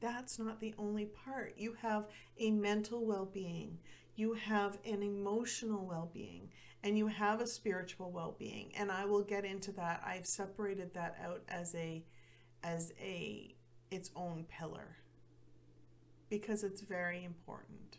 That's 0.02 0.38
not 0.38 0.60
the 0.60 0.76
only 0.78 1.06
part. 1.06 1.56
You 1.58 1.76
have 1.82 2.06
a 2.38 2.52
mental 2.52 3.06
well 3.06 3.26
being, 3.26 3.80
you 4.16 4.34
have 4.34 4.78
an 4.86 5.02
emotional 5.02 5.86
well 5.86 6.10
being, 6.14 6.50
and 6.84 6.98
you 6.98 7.08
have 7.08 7.42
a 7.42 7.48
spiritual 7.48 8.12
well 8.12 8.36
being. 8.38 8.72
And 8.78 8.92
I 8.92 9.06
will 9.06 9.24
get 9.24 9.46
into 9.46 9.72
that. 9.74 10.04
I've 10.06 10.28
separated 10.28 10.94
that 10.94 11.18
out 11.24 11.42
as 11.48 11.74
a 11.76 12.04
as 12.64 12.94
a 13.00 13.56
its 13.92 14.12
own 14.16 14.46
pillar 14.50 14.98
because 16.30 16.64
it's 16.64 16.82
very 16.82 17.24
important. 17.24 17.95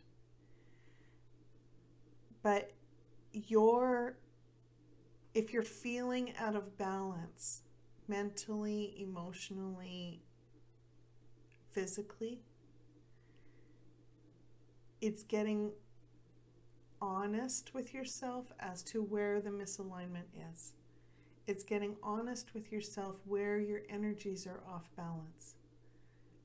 But 2.46 2.70
your 3.32 4.18
if 5.34 5.52
you're 5.52 5.64
feeling 5.64 6.32
out 6.38 6.54
of 6.54 6.78
balance 6.78 7.62
mentally, 8.06 8.94
emotionally, 9.00 10.22
physically, 11.72 12.38
it's 15.00 15.24
getting 15.24 15.72
honest 17.02 17.74
with 17.74 17.92
yourself 17.92 18.52
as 18.60 18.84
to 18.84 19.02
where 19.02 19.40
the 19.40 19.50
misalignment 19.50 20.30
is. 20.52 20.74
It's 21.48 21.64
getting 21.64 21.96
honest 22.00 22.54
with 22.54 22.70
yourself 22.70 23.22
where 23.24 23.58
your 23.58 23.80
energies 23.90 24.46
are 24.46 24.62
off 24.72 24.88
balance. 24.96 25.56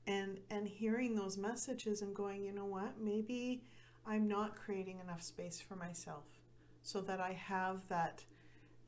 And 0.07 0.39
and 0.49 0.67
hearing 0.67 1.13
those 1.13 1.37
messages 1.37 2.01
and 2.01 2.15
going, 2.15 2.43
you 2.43 2.53
know 2.53 2.65
what? 2.65 2.99
Maybe 2.99 3.61
I'm 4.05 4.27
not 4.27 4.55
creating 4.55 4.99
enough 4.99 5.21
space 5.21 5.61
for 5.61 5.75
myself 5.75 6.25
so 6.81 7.01
that 7.01 7.19
I 7.19 7.33
have 7.33 7.87
that 7.89 8.23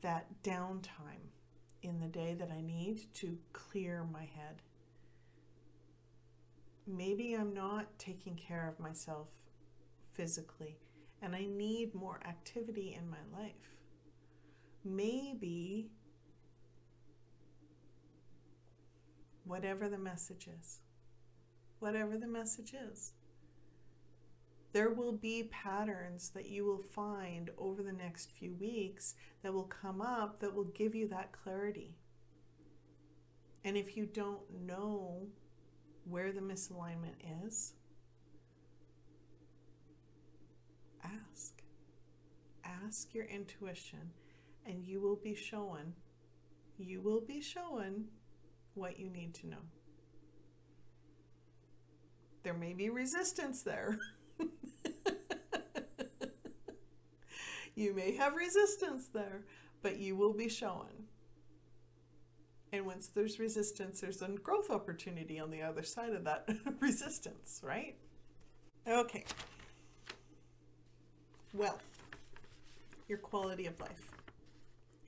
that 0.02 0.42
downtime 0.42 1.30
in 1.82 2.00
the 2.00 2.08
day 2.08 2.34
that 2.34 2.50
I 2.50 2.60
need 2.60 3.12
to 3.14 3.38
clear 3.52 4.04
my 4.12 4.24
head. 4.24 4.62
Maybe 6.86 7.34
I'm 7.34 7.54
not 7.54 7.98
taking 7.98 8.36
care 8.36 8.68
of 8.68 8.78
myself 8.78 9.28
physically 10.12 10.76
and 11.22 11.34
I 11.34 11.46
need 11.46 11.94
more 11.94 12.20
activity 12.26 12.94
in 12.98 13.08
my 13.08 13.38
life. 13.38 13.78
Maybe 14.84 15.88
whatever 19.44 19.88
the 19.88 19.98
message 19.98 20.48
is, 20.60 20.80
whatever 21.78 22.18
the 22.18 22.26
message 22.26 22.74
is, 22.90 23.12
there 24.74 24.90
will 24.90 25.12
be 25.12 25.48
patterns 25.52 26.30
that 26.34 26.50
you 26.50 26.64
will 26.64 26.82
find 26.82 27.48
over 27.56 27.80
the 27.80 27.92
next 27.92 28.32
few 28.32 28.52
weeks 28.54 29.14
that 29.42 29.54
will 29.54 29.62
come 29.62 30.02
up 30.02 30.40
that 30.40 30.52
will 30.52 30.64
give 30.64 30.96
you 30.96 31.06
that 31.06 31.30
clarity. 31.30 31.94
And 33.64 33.76
if 33.76 33.96
you 33.96 34.04
don't 34.04 34.42
know 34.66 35.28
where 36.04 36.32
the 36.32 36.40
misalignment 36.40 37.14
is, 37.46 37.74
ask. 41.04 41.62
Ask 42.64 43.14
your 43.14 43.26
intuition, 43.26 44.10
and 44.66 44.82
you 44.82 45.00
will 45.00 45.20
be 45.22 45.36
shown, 45.36 45.94
you 46.78 47.00
will 47.00 47.20
be 47.20 47.40
shown 47.40 48.06
what 48.74 48.98
you 48.98 49.08
need 49.08 49.34
to 49.34 49.46
know. 49.46 49.64
There 52.42 52.54
may 52.54 52.72
be 52.72 52.90
resistance 52.90 53.62
there. 53.62 54.00
you 57.74 57.94
may 57.94 58.14
have 58.16 58.34
resistance 58.34 59.08
there, 59.12 59.42
but 59.82 59.98
you 59.98 60.16
will 60.16 60.32
be 60.32 60.48
shown. 60.48 60.88
And 62.72 62.86
once 62.86 63.06
there's 63.06 63.38
resistance, 63.38 64.00
there's 64.00 64.20
a 64.20 64.28
growth 64.28 64.68
opportunity 64.68 65.38
on 65.38 65.50
the 65.50 65.62
other 65.62 65.84
side 65.84 66.12
of 66.12 66.24
that 66.24 66.48
resistance, 66.80 67.60
right? 67.62 67.94
Okay. 68.86 69.24
Wealth, 71.52 72.02
your 73.08 73.18
quality 73.18 73.66
of 73.66 73.78
life. 73.80 74.10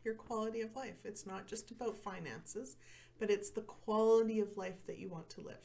Your 0.05 0.15
quality 0.15 0.61
of 0.61 0.77
life. 0.77 0.95
It's 1.05 1.27
not 1.27 1.49
just 1.49 1.73
about 1.73 1.97
finances, 1.97 2.77
but 3.19 3.31
it's 3.31 3.51
the 3.51 3.63
quality 3.63 4.39
of 4.39 4.57
life 4.57 4.87
that 4.87 4.99
you 4.99 5.09
want 5.09 5.29
to 5.31 5.41
live. 5.41 5.57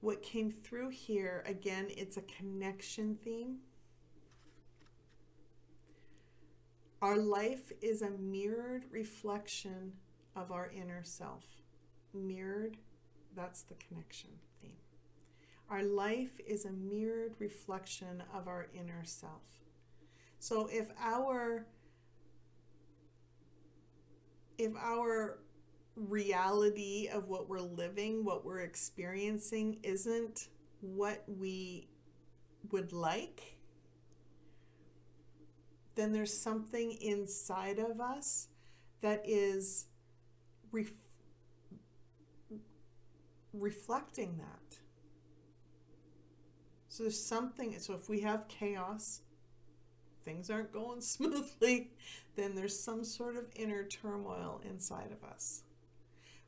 What 0.00 0.22
came 0.22 0.50
through 0.50 0.90
here, 0.90 1.44
again, 1.46 1.86
it's 1.90 2.16
a 2.16 2.22
connection 2.22 3.16
theme. 3.22 3.58
Our 7.02 7.16
life 7.16 7.72
is 7.80 8.02
a 8.02 8.10
mirrored 8.10 8.84
reflection 8.90 9.92
of 10.36 10.52
our 10.52 10.70
inner 10.70 11.02
self. 11.02 11.44
Mirrored, 12.12 12.76
that's 13.34 13.62
the 13.62 13.74
connection 13.74 14.30
theme. 14.60 14.76
Our 15.70 15.82
life 15.82 16.40
is 16.46 16.64
a 16.64 16.72
mirrored 16.72 17.34
reflection 17.38 18.22
of 18.34 18.48
our 18.48 18.66
inner 18.74 19.02
self. 19.04 19.42
So 20.38 20.68
if 20.72 20.90
our 21.00 21.66
if 24.58 24.72
our 24.76 25.38
reality 25.96 27.08
of 27.12 27.28
what 27.28 27.48
we're 27.48 27.60
living, 27.60 28.24
what 28.24 28.44
we're 28.44 28.60
experiencing, 28.60 29.78
isn't 29.82 30.48
what 30.80 31.24
we 31.26 31.88
would 32.70 32.92
like, 32.92 33.58
then 35.94 36.12
there's 36.12 36.36
something 36.36 36.92
inside 37.00 37.78
of 37.78 38.00
us 38.00 38.48
that 39.02 39.22
is 39.24 39.86
ref- 40.72 40.92
reflecting 43.52 44.38
that. 44.38 44.78
So 46.88 47.04
there's 47.04 47.22
something, 47.22 47.78
so 47.78 47.94
if 47.94 48.08
we 48.08 48.20
have 48.20 48.48
chaos, 48.48 49.20
things 50.24 50.50
aren't 50.50 50.72
going 50.72 51.00
smoothly, 51.02 51.90
then 52.36 52.54
there's 52.54 52.78
some 52.78 53.04
sort 53.04 53.36
of 53.36 53.44
inner 53.54 53.84
turmoil 53.84 54.60
inside 54.64 55.10
of 55.12 55.28
us 55.28 55.64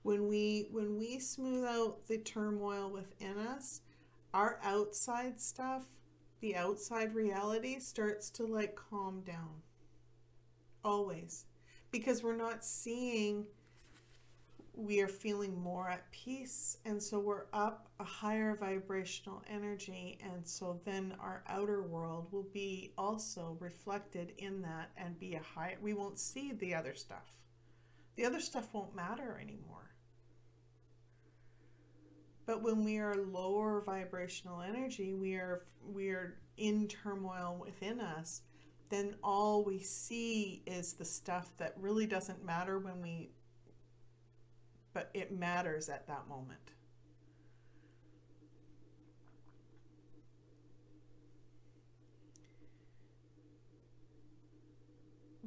when 0.03 0.29
we 0.29 0.69
when 0.71 0.99
we 0.99 1.19
smooth 1.19 1.65
out 1.65 2.07
the 2.07 2.19
turmoil 2.19 2.91
within 2.91 3.39
us 3.39 3.83
our 4.35 4.59
outside 4.63 5.41
stuff 5.41 5.85
the 6.43 6.57
outside 6.57 7.15
reality 7.15 7.79
starts 7.79 8.29
to 8.29 8.45
like 8.45 8.75
calm 8.75 9.23
down. 9.25 9.63
Always. 10.85 11.47
Because 11.93 12.23
we're 12.25 12.37
not 12.37 12.65
seeing 12.65 13.47
we 14.75 15.01
are 15.01 15.09
feeling 15.09 15.61
more 15.63 15.89
at 15.89 16.11
peace 16.11 16.79
and 16.87 17.01
so 17.01 17.21
we're 17.21 17.45
up 17.53 17.91
a 18.01 18.05
higher 18.05 18.57
vibrational 18.57 19.43
energy 19.49 20.19
and 20.23 20.45
so 20.49 20.81
then 20.87 21.15
our 21.21 21.45
outer 21.47 21.83
world 21.83 22.27
will 22.33 22.49
be 22.55 22.91
also 22.97 23.55
reflected 23.61 24.33
in 24.39 24.63
that 24.63 24.91
and 24.97 25.21
be 25.21 25.35
a 25.35 25.43
high 25.43 25.77
we 25.83 25.93
won't 25.93 26.19
see 26.19 26.53
the 26.53 26.75
other 26.75 26.95
stuff. 26.95 27.37
The 28.17 28.25
other 28.25 28.41
stuff 28.41 28.73
won't 28.73 28.97
matter 28.97 29.39
anymore 29.41 29.92
but 32.47 32.63
when 32.63 32.85
we 32.85 32.99
are 32.99 33.15
lower 33.15 33.83
vibrational 33.85 34.61
energy, 34.63 35.15
we 35.15 35.35
are 35.35 35.65
we 35.87 36.11
are 36.11 36.39
in 36.57 36.89
turmoil 36.89 37.59
within 37.61 38.01
us, 38.01 38.43
then 38.91 39.15
all 39.23 39.65
we 39.65 39.79
see 39.79 40.63
is 40.67 40.95
the 40.95 41.05
stuff 41.05 41.51
that 41.59 41.75
really 41.79 42.07
doesn't 42.07 42.45
matter 42.45 42.79
when 42.79 43.01
we 43.01 43.31
but 44.93 45.11
it 45.15 45.33
matters 45.33 45.89
at 45.89 46.07
that 46.07 46.29
moment. 46.29 46.59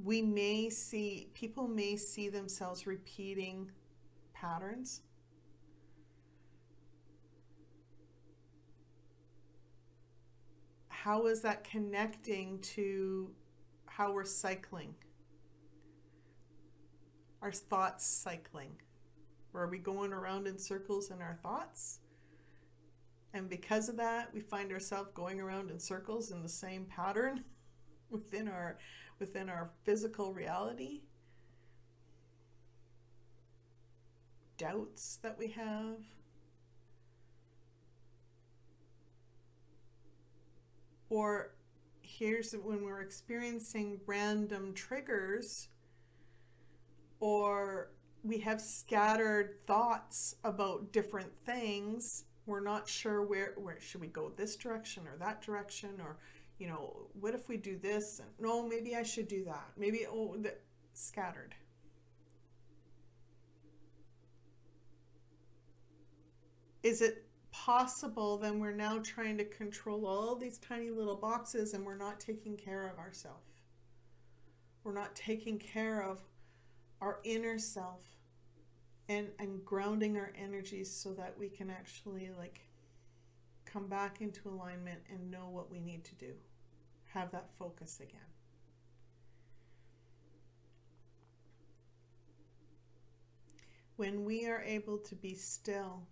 We 0.03 0.21
may 0.21 0.69
see 0.69 1.29
people 1.34 1.67
may 1.67 1.95
see 1.95 2.29
themselves 2.29 2.86
repeating 2.86 3.71
patterns 4.34 5.01
how 11.06 11.28
is 11.28 11.41
that 11.41 11.63
connecting 11.63 12.58
to 12.62 13.30
how 13.86 14.12
we're 14.12 14.26
cycling? 14.26 14.96
Our 17.44 17.52
thoughts 17.52 18.04
cycling. 18.04 18.72
Where 19.52 19.65
are 19.65 19.70
we 19.70 19.78
going 19.78 20.13
around 20.13 20.48
in 20.48 20.58
circles 20.58 21.12
in 21.12 21.22
our 21.22 21.38
thoughts? 21.44 22.00
And 23.36 23.48
because 23.48 23.88
of 23.88 23.98
that, 23.98 24.34
we 24.34 24.39
find 24.39 24.72
ourselves 24.72 25.12
going 25.13 25.39
around 25.39 25.70
in 25.70 25.80
circles 25.80 26.32
in 26.32 26.41
the 26.41 26.50
same 26.50 26.86
pattern 26.86 27.44
within 28.10 28.48
our 28.48 28.80
within 29.20 29.48
our 29.48 29.70
physical 29.84 30.34
reality. 30.34 31.02
Doubts 34.58 35.20
that 35.22 35.38
we 35.38 35.50
have, 35.50 36.00
or 41.10 41.52
here's 42.02 42.54
when 42.54 42.84
we're 42.84 43.02
experiencing 43.02 44.00
random 44.06 44.74
triggers 44.74 45.70
or 47.20 47.91
we 48.24 48.39
have 48.39 48.62
scattered 48.62 49.56
thoughts 49.65 50.36
about 50.44 50.91
different 50.91 51.32
things 51.46 52.26
we're 52.46 52.60
not 52.60 52.88
sure 52.88 53.24
where 53.24 53.54
where 53.58 53.80
should 53.80 54.02
we 54.02 54.08
go 54.08 54.32
this 54.36 54.56
direction 54.56 55.04
or 55.08 55.18
that 55.18 55.41
direction 55.41 55.91
or 56.00 56.18
you 56.60 56.68
know 56.68 57.08
what 57.20 57.34
if 57.34 57.50
we 57.50 57.58
do 57.58 57.78
this 57.78 58.20
and 58.20 58.30
no 58.39 58.68
maybe 58.68 58.96
i 58.96 59.04
should 59.04 59.28
do 59.28 59.44
that 59.44 59.72
maybe 59.78 60.06
oh 60.10 60.36
the, 60.39 60.54
scattered. 60.96 61.54
Is 66.84 67.02
it 67.02 67.26
possible 67.63 68.38
then 68.38 68.60
we're 68.60 68.72
now 68.72 69.00
trying 69.00 69.38
to 69.38 69.46
control 69.46 70.06
all 70.06 70.36
these 70.36 70.58
tiny 70.58 70.89
little 70.89 71.15
boxes 71.15 71.74
and 71.74 71.86
we're 71.86 71.98
not 71.98 72.20
taking 72.20 72.58
care 72.58 72.88
of 72.88 73.00
ourselves 73.00 73.62
we're 74.84 74.94
not 74.94 75.15
taking 75.15 75.58
care 75.58 76.02
of 76.04 76.22
our 77.02 77.20
inner 77.24 77.58
self 77.58 78.15
and 79.08 79.28
and 79.39 79.63
grounding 79.63 80.18
our 80.18 80.32
energies 80.39 80.91
so 80.91 81.13
that 81.13 81.38
we 81.38 81.50
can 81.50 81.70
actually 81.70 82.30
like 82.38 82.62
come 83.76 83.88
back 83.88 84.22
into 84.22 84.48
alignment 84.48 85.00
and 85.12 85.30
know 85.30 85.50
what 85.50 85.70
we 85.70 85.82
need 85.82 86.06
to 86.06 86.15
do. 86.15 86.32
Have 87.13 87.32
that 87.32 87.50
focus 87.60 88.00
again. 88.00 88.22
When 93.98 94.24
we 94.24 94.46
are 94.48 94.62
able 94.62 94.98
to 95.00 95.15
be 95.15 95.34
still 95.34 96.04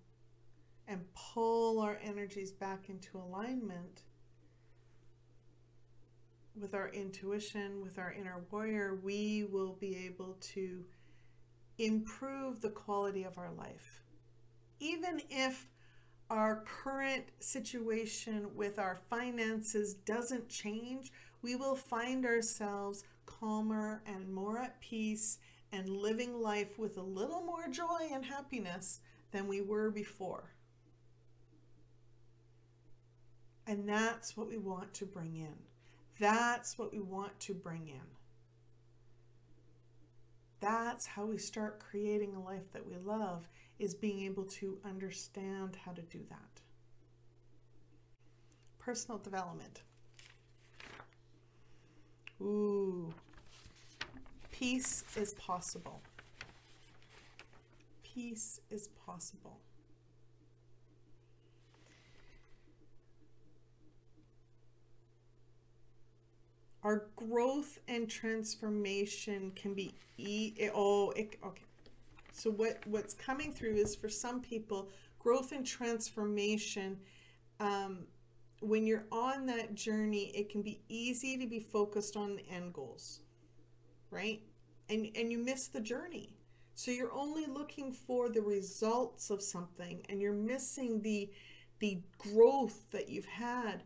and 0.87 1.01
pull 1.13 1.79
our 1.79 1.99
energies 2.03 2.51
back 2.51 2.89
into 2.89 3.17
alignment 3.17 4.03
with 6.55 6.73
our 6.73 6.89
intuition, 6.89 7.81
with 7.81 7.97
our 7.97 8.13
inner 8.13 8.43
warrior, 8.51 8.99
we 9.01 9.43
will 9.43 9.73
be 9.79 9.95
able 10.05 10.37
to 10.39 10.83
improve 11.77 12.61
the 12.61 12.69
quality 12.69 13.23
of 13.23 13.37
our 13.37 13.51
life. 13.51 14.03
Even 14.79 15.21
if 15.29 15.69
our 16.29 16.63
current 16.65 17.25
situation 17.39 18.47
with 18.55 18.77
our 18.77 18.95
finances 19.09 19.93
doesn't 19.93 20.49
change, 20.49 21.11
we 21.41 21.55
will 21.55 21.75
find 21.75 22.25
ourselves 22.25 23.03
calmer 23.25 24.01
and 24.05 24.31
more 24.31 24.59
at 24.59 24.79
peace 24.79 25.39
and 25.71 25.89
living 25.89 26.39
life 26.39 26.77
with 26.77 26.97
a 26.97 27.01
little 27.01 27.41
more 27.41 27.67
joy 27.67 28.07
and 28.11 28.25
happiness 28.25 28.99
than 29.31 29.47
we 29.47 29.61
were 29.61 29.89
before. 29.89 30.52
And 33.65 33.87
that's 33.87 34.35
what 34.35 34.49
we 34.49 34.57
want 34.57 34.93
to 34.95 35.05
bring 35.05 35.35
in. 35.37 35.55
That's 36.19 36.77
what 36.77 36.91
we 36.91 36.99
want 36.99 37.39
to 37.41 37.53
bring 37.53 37.87
in. 37.87 38.01
That's 40.59 41.05
how 41.07 41.25
we 41.25 41.37
start 41.37 41.79
creating 41.79 42.35
a 42.35 42.41
life 42.41 42.71
that 42.71 42.85
we 42.85 42.95
love 42.95 43.47
is 43.79 43.93
being 43.93 44.21
able 44.21 44.45
to 44.45 44.77
understand 44.85 45.77
how 45.83 45.91
to 45.91 46.01
do 46.03 46.19
that. 46.29 46.61
Personal 48.79 49.17
development. 49.17 49.81
Ooh. 52.41 53.13
Peace 54.51 55.03
is 55.17 55.33
possible. 55.33 56.01
Peace 58.03 58.61
is 58.69 58.89
possible. 59.05 59.59
Our 66.83 67.07
growth 67.15 67.79
and 67.87 68.09
transformation 68.09 69.51
can 69.55 69.73
be 69.73 69.93
e 70.17 70.53
oh 70.73 71.11
it, 71.11 71.37
okay. 71.43 71.63
So 72.31 72.51
what 72.51 72.85
what's 72.87 73.13
coming 73.13 73.53
through 73.53 73.75
is 73.75 73.95
for 73.95 74.09
some 74.09 74.41
people 74.41 74.89
growth 75.19 75.51
and 75.51 75.65
transformation 75.65 76.97
um, 77.59 78.05
when 78.61 78.85
you're 78.85 79.05
on 79.11 79.45
that 79.47 79.75
journey 79.75 80.31
it 80.35 80.49
can 80.49 80.61
be 80.61 80.81
easy 80.89 81.37
to 81.37 81.47
be 81.47 81.59
focused 81.59 82.17
on 82.17 82.35
the 82.35 82.47
end 82.49 82.73
goals 82.73 83.21
right? 84.11 84.41
And 84.89 85.09
and 85.15 85.31
you 85.31 85.39
miss 85.39 85.67
the 85.67 85.81
journey. 85.81 86.35
So 86.75 86.91
you're 86.91 87.13
only 87.13 87.45
looking 87.45 87.91
for 87.91 88.29
the 88.29 88.41
results 88.41 89.29
of 89.29 89.41
something 89.41 90.01
and 90.09 90.21
you're 90.21 90.33
missing 90.33 91.01
the 91.01 91.29
the 91.79 91.99
growth 92.17 92.85
that 92.91 93.09
you've 93.09 93.25
had 93.25 93.83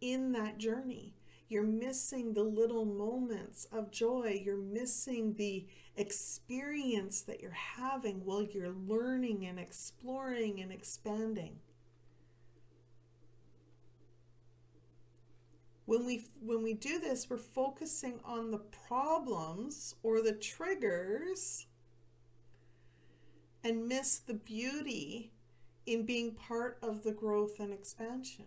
in 0.00 0.32
that 0.32 0.58
journey 0.58 1.14
you're 1.48 1.62
missing 1.62 2.34
the 2.34 2.42
little 2.42 2.84
moments 2.84 3.66
of 3.72 3.90
joy. 3.90 4.40
You're 4.44 4.56
missing 4.56 5.34
the 5.34 5.66
experience 5.96 7.22
that 7.22 7.40
you're 7.40 7.50
having 7.50 8.24
while 8.24 8.42
you're 8.42 8.74
learning 8.86 9.46
and 9.46 9.58
exploring 9.58 10.60
and 10.60 10.70
expanding. 10.70 11.58
When 15.86 16.04
we 16.04 16.26
when 16.42 16.62
we 16.62 16.74
do 16.74 16.98
this, 16.98 17.30
we're 17.30 17.38
focusing 17.38 18.20
on 18.22 18.50
the 18.50 18.58
problems 18.58 19.94
or 20.02 20.20
the 20.20 20.34
triggers 20.34 21.66
and 23.64 23.88
miss 23.88 24.18
the 24.18 24.34
beauty 24.34 25.32
in 25.86 26.04
being 26.04 26.32
part 26.32 26.76
of 26.82 27.04
the 27.04 27.12
growth 27.12 27.58
and 27.58 27.72
expansion. 27.72 28.44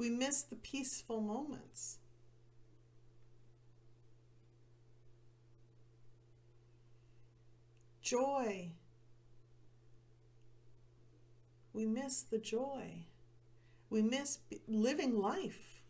We 0.00 0.08
miss 0.08 0.40
the 0.40 0.56
peaceful 0.56 1.20
moments. 1.20 1.98
Joy. 8.00 8.70
We 11.74 11.84
miss 11.84 12.22
the 12.22 12.38
joy. 12.38 13.04
We 13.90 14.00
miss 14.00 14.38
living 14.66 15.20
life. 15.20 15.82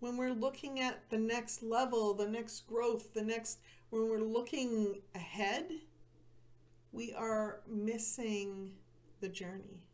When 0.00 0.16
we're 0.16 0.32
looking 0.32 0.80
at 0.80 1.10
the 1.10 1.18
next 1.18 1.62
level, 1.62 2.14
the 2.14 2.26
next 2.26 2.66
growth, 2.66 3.12
the 3.12 3.20
next, 3.22 3.58
when 3.90 4.08
we're 4.08 4.20
looking 4.20 5.02
ahead, 5.14 5.70
we 6.92 7.12
are 7.12 7.60
missing 7.68 8.70
the 9.20 9.28
journey. 9.28 9.85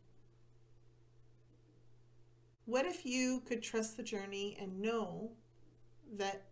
What 2.65 2.85
if 2.85 3.05
you 3.05 3.41
could 3.45 3.61
trust 3.61 3.97
the 3.97 4.03
journey 4.03 4.57
and 4.59 4.81
know 4.81 5.31
that 6.17 6.43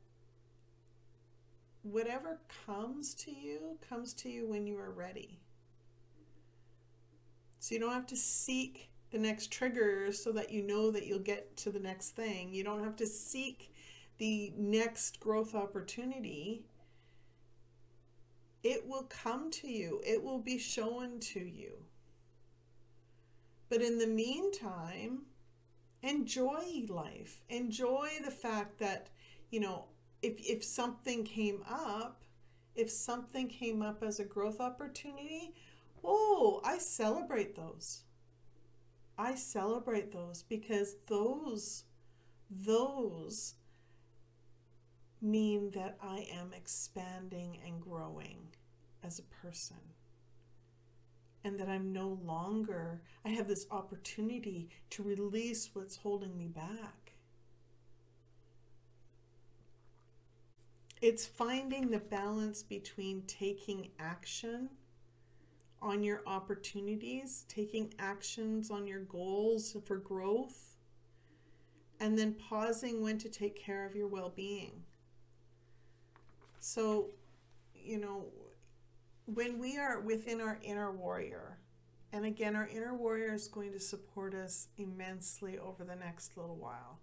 whatever 1.84 2.40
comes 2.66 3.14
to 3.16 3.32
you 3.32 3.78
comes 3.88 4.14
to 4.14 4.30
you 4.30 4.48
when 4.48 4.68
you 4.68 4.78
are 4.78 4.92
ready? 4.92 5.40
So 7.60 7.76
you 7.76 7.80
don't 7.80 7.94
have 7.94 8.08
to 8.08 8.18
seek 8.18 8.90
the 9.12 9.20
next 9.20 9.52
trigger 9.52 10.12
so 10.12 10.32
that 10.32 10.52
you 10.52 10.64
know 10.64 10.92
that 10.92 11.06
you'll 11.06 11.20
get 11.20 11.56
to 11.58 11.70
the 11.70 11.80
next 11.80 12.12
thing. 12.12 12.54
You 12.54 12.64
don't 12.64 12.84
have 12.84 12.96
to 12.98 13.06
seek 13.06 13.74
the 14.18 14.54
next 14.58 15.20
growth 15.20 15.56
opportunity. 15.56 16.64
It 18.64 18.88
will 18.88 19.04
come 19.04 19.50
to 19.52 19.68
you, 19.68 20.02
it 20.06 20.24
will 20.24 20.40
be 20.40 20.58
shown 20.58 21.20
to 21.20 21.40
you. 21.40 21.86
But 23.70 23.82
in 23.82 23.98
the 23.98 24.08
meantime, 24.08 25.22
enjoy 26.04 26.86
life. 26.88 27.42
Enjoy 27.50 28.10
the 28.24 28.32
fact 28.32 28.80
that, 28.80 29.10
you 29.50 29.60
know, 29.60 29.86
if, 30.22 30.34
if 30.40 30.64
something 30.64 31.24
came 31.24 31.64
up, 31.70 32.22
if 32.76 32.90
something 32.90 33.48
came 33.48 33.82
up 33.82 34.04
as 34.04 34.20
a 34.20 34.26
growth 34.26 34.60
opportunity, 34.60 35.54
oh, 36.04 36.62
I 36.64 36.78
celebrate 36.78 37.56
those. 37.56 38.04
I 39.18 39.36
celebrate 39.36 40.12
those 40.12 40.44
because 40.44 40.96
those, 41.08 41.84
those 42.50 43.56
mean 45.22 45.72
that 45.72 45.98
I 46.02 46.28
am 46.34 46.54
expanding 46.54 47.60
and 47.66 47.80
growing 47.82 48.48
as 49.04 49.20
a 49.20 49.48
person 49.48 49.78
and 51.44 51.60
that 51.60 51.68
I'm 51.68 51.92
no 51.92 52.20
longer, 52.24 53.02
I 53.26 53.30
have 53.30 53.48
this 53.48 53.66
opportunity 53.72 54.70
to 54.92 55.04
release 55.04 55.70
what's 55.74 55.98
holding 55.98 56.38
me 56.38 56.48
back. 56.48 57.14
It's 61.02 61.26
finding 61.26 61.90
the 61.90 62.00
balance 62.00 62.62
between 62.62 63.24
taking 63.24 63.90
action 64.00 64.70
on 65.82 66.04
your 66.04 66.22
opportunities, 66.28 67.46
taking 67.48 67.92
actions 67.98 68.70
on 68.70 68.86
your 68.86 69.00
goals 69.00 69.76
for 69.84 69.98
growth, 69.98 70.76
and 72.00 72.18
then 72.18 72.34
pausing 72.34 73.02
when 73.02 73.18
to 73.18 73.30
take 73.30 73.56
care 73.56 73.86
of 73.86 73.96
your 73.96 74.08
well 74.08 74.32
being. 74.36 74.84
So, 76.60 77.10
you 77.74 77.98
know, 77.98 78.26
when 79.34 79.60
we 79.60 79.78
are 79.78 80.00
within 80.00 80.42
our 80.42 80.60
inner 80.64 80.92
warrior, 80.92 81.58
and 82.14 82.26
again, 82.26 82.56
our 82.56 82.68
inner 82.68 82.94
warrior 82.94 83.34
is 83.34 83.48
going 83.48 83.72
to 83.72 83.80
support 83.80 84.34
us 84.34 84.68
immensely 84.78 85.58
over 85.58 85.84
the 85.84 85.96
next 85.96 86.36
little 86.36 86.58
while. 86.58 87.00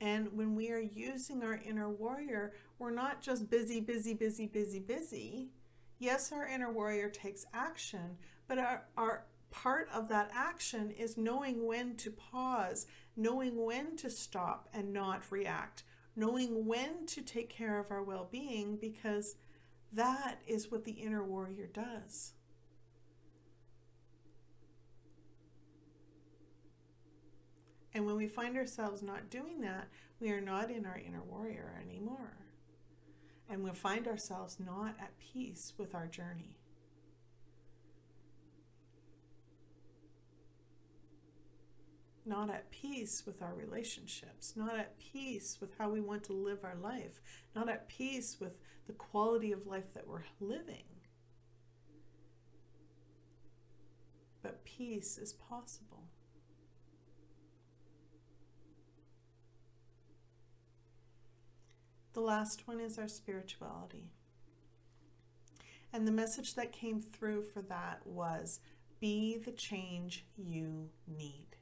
And 0.00 0.32
when 0.32 0.54
we 0.54 0.70
are 0.70 0.78
using 0.78 1.42
our 1.42 1.60
inner 1.64 1.88
warrior, 1.88 2.52
we're 2.78 2.92
not 2.92 3.20
just 3.20 3.50
busy, 3.50 3.80
busy, 3.80 4.14
busy, 4.14 4.46
busy, 4.46 4.78
busy. 4.78 5.50
yes, 5.98 6.30
our 6.30 6.46
inner 6.46 6.70
warrior 6.70 7.08
takes 7.08 7.44
action, 7.52 8.16
but 8.46 8.58
our, 8.58 8.84
our 8.96 9.24
part 9.50 9.88
of 9.92 10.08
that 10.08 10.30
action 10.32 10.92
is 10.92 11.16
knowing 11.16 11.66
when 11.66 11.96
to 11.96 12.10
pause, 12.12 12.86
knowing 13.16 13.64
when 13.64 13.96
to 13.96 14.08
stop 14.08 14.68
and 14.72 14.92
not 14.92 15.32
react, 15.32 15.82
knowing 16.14 16.66
when 16.66 17.04
to 17.06 17.20
take 17.20 17.48
care 17.48 17.80
of 17.80 17.90
our 17.90 18.02
well 18.02 18.28
being, 18.30 18.76
because 18.76 19.34
that 19.92 20.40
is 20.46 20.70
what 20.70 20.84
the 20.84 20.92
inner 20.92 21.24
warrior 21.24 21.66
does. 21.66 22.32
And 27.94 28.06
when 28.06 28.16
we 28.16 28.28
find 28.28 28.56
ourselves 28.56 29.02
not 29.02 29.30
doing 29.30 29.60
that, 29.62 29.88
we 30.20 30.30
are 30.30 30.40
not 30.40 30.70
in 30.70 30.86
our 30.86 30.98
inner 30.98 31.22
warrior 31.22 31.74
anymore. 31.82 32.36
And 33.50 33.64
we 33.64 33.70
find 33.70 34.06
ourselves 34.06 34.58
not 34.60 34.94
at 35.00 35.18
peace 35.18 35.72
with 35.78 35.94
our 35.94 36.06
journey. 36.06 36.58
Not 42.26 42.50
at 42.50 42.70
peace 42.70 43.24
with 43.26 43.40
our 43.40 43.54
relationships, 43.54 44.52
not 44.54 44.78
at 44.78 44.98
peace 44.98 45.56
with 45.60 45.70
how 45.78 45.88
we 45.88 46.00
want 46.00 46.24
to 46.24 46.34
live 46.34 46.62
our 46.62 46.76
life, 46.76 47.22
not 47.56 47.70
at 47.70 47.88
peace 47.88 48.36
with 48.38 48.58
the 48.88 48.94
quality 48.94 49.52
of 49.52 49.66
life 49.66 49.92
that 49.92 50.08
we're 50.08 50.24
living. 50.40 50.84
But 54.42 54.64
peace 54.64 55.18
is 55.18 55.34
possible. 55.34 56.04
The 62.14 62.20
last 62.20 62.66
one 62.66 62.80
is 62.80 62.98
our 62.98 63.08
spirituality. 63.08 64.10
And 65.92 66.08
the 66.08 66.12
message 66.12 66.54
that 66.54 66.72
came 66.72 67.00
through 67.00 67.42
for 67.42 67.60
that 67.62 68.00
was 68.06 68.60
be 69.00 69.36
the 69.36 69.52
change 69.52 70.24
you 70.36 70.88
need. 71.06 71.56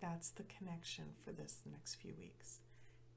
That's 0.00 0.30
the 0.30 0.42
connection 0.42 1.04
for 1.24 1.30
this 1.30 1.62
next 1.70 1.94
few 1.94 2.14
weeks. 2.18 2.58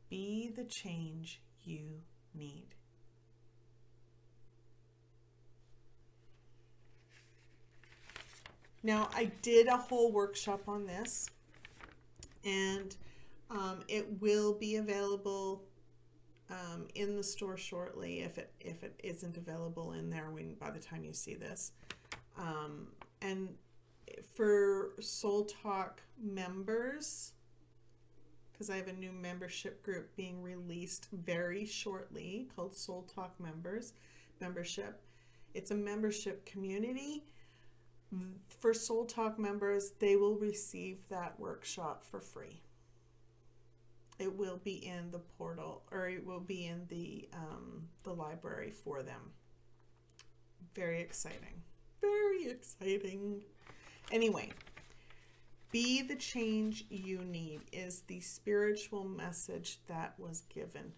Be 0.10 0.52
the 0.56 0.64
change 0.64 1.42
you 1.64 2.02
need. 2.34 2.68
Now, 8.84 9.10
I 9.14 9.26
did 9.42 9.68
a 9.68 9.78
whole 9.78 10.12
workshop 10.12 10.68
on 10.68 10.88
this, 10.88 11.30
and 12.44 12.96
um, 13.52 13.82
it 13.88 14.22
will 14.22 14.54
be 14.54 14.78
available 14.78 15.64
um, 16.50 16.88
in 16.96 17.16
the 17.16 17.24
store 17.24 17.58
shortly 17.58 18.22
if 18.22 18.38
it 18.38 18.52
if 18.60 18.84
it 18.84 19.00
isn't 19.04 19.38
available 19.38 19.94
in 19.94 20.10
there 20.10 20.30
when 20.32 20.56
by 20.56 20.72
the 20.72 20.80
time 20.80 21.04
you 21.04 21.14
see 21.14 21.36
this. 21.36 21.72
Um, 22.38 22.88
and 23.22 23.50
for 24.34 24.92
Soul 25.00 25.46
Talk 25.46 26.02
members, 26.22 27.34
because 28.62 28.70
I 28.70 28.78
have 28.78 28.90
a 28.90 28.94
new 28.94 29.12
membership 29.12 29.82
group 29.82 30.16
being 30.16 30.44
released 30.44 31.08
very 31.12 31.66
shortly 31.66 32.48
called 32.56 32.76
Soul 32.76 33.08
Talk 33.12 33.40
Members 33.40 33.94
membership. 34.40 35.02
It's 35.56 35.72
a 35.72 35.76
membership 35.76 36.46
community. 36.46 37.24
For 38.60 38.76
Soul 38.76 39.06
Talk 39.06 39.40
members, 39.40 39.94
they 39.98 40.16
will 40.16 40.36
receive 40.36 41.00
that 41.10 41.40
workshop 41.40 42.04
for 42.04 42.20
free 42.20 42.62
it 44.20 44.38
will 44.38 44.58
be 44.64 44.86
in 44.86 45.10
the 45.10 45.18
portal 45.18 45.82
or 45.92 46.08
it 46.08 46.24
will 46.24 46.40
be 46.40 46.68
in 46.68 46.86
the 46.90 47.28
um, 47.34 47.88
the 48.04 48.14
library 48.14 48.70
for 48.70 49.02
them. 49.02 49.32
Very 50.76 51.02
exciting. 51.02 51.64
Very 52.00 52.46
exciting. 52.46 53.42
Anyway, 54.12 54.52
be 55.72 56.02
the 56.02 56.16
change 56.16 56.86
you 56.90 57.20
need 57.20 57.62
is 57.72 58.02
the 58.08 58.20
spiritual 58.20 59.06
message 59.06 59.80
that 59.88 60.14
was 60.18 60.44
given 60.54 60.92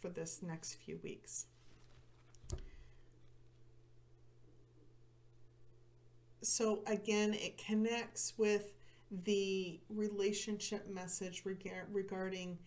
for 0.00 0.08
this 0.08 0.42
next 0.42 0.74
few 0.74 0.98
weeks. 1.02 1.46
So 6.42 6.82
again, 6.86 7.34
it 7.34 7.58
connects 7.58 8.34
with 8.36 8.72
the 9.10 9.80
relationship 9.88 10.88
message 10.88 11.42
reg- 11.44 11.86
regarding 11.90 12.58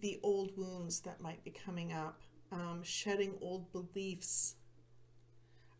the 0.00 0.18
old 0.22 0.56
wounds 0.56 1.00
that 1.00 1.20
might 1.20 1.42
be 1.44 1.50
coming 1.50 1.92
up, 1.92 2.20
um, 2.52 2.80
shedding 2.82 3.34
old 3.40 3.70
beliefs 3.72 4.56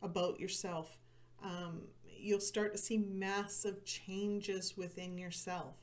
about 0.03 0.39
yourself. 0.39 0.99
Um, 1.43 1.83
you'll 2.21 2.41
start 2.41 2.73
to 2.73 2.79
see 2.79 2.99
massive 2.99 3.85
changes 3.85 4.77
within 4.77 5.19
yourself 5.19 5.75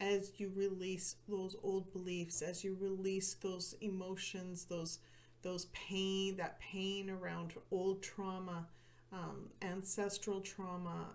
as 0.00 0.32
you 0.38 0.50
release 0.54 1.16
those 1.28 1.56
old 1.62 1.92
beliefs, 1.92 2.40
as 2.42 2.64
you 2.64 2.76
release 2.80 3.34
those 3.34 3.74
emotions, 3.80 4.64
those 4.64 4.98
those 5.42 5.66
pain, 5.66 6.36
that 6.36 6.60
pain 6.60 7.08
around 7.08 7.54
old 7.70 8.02
trauma 8.02 8.66
um, 9.12 9.50
ancestral 9.62 10.40
trauma, 10.40 11.06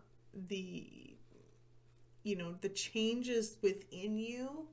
the 0.47 0.86
you 2.24 2.36
know 2.36 2.55
the 2.61 2.70
changes 2.70 3.57
within 3.61 4.18
you 4.18 4.68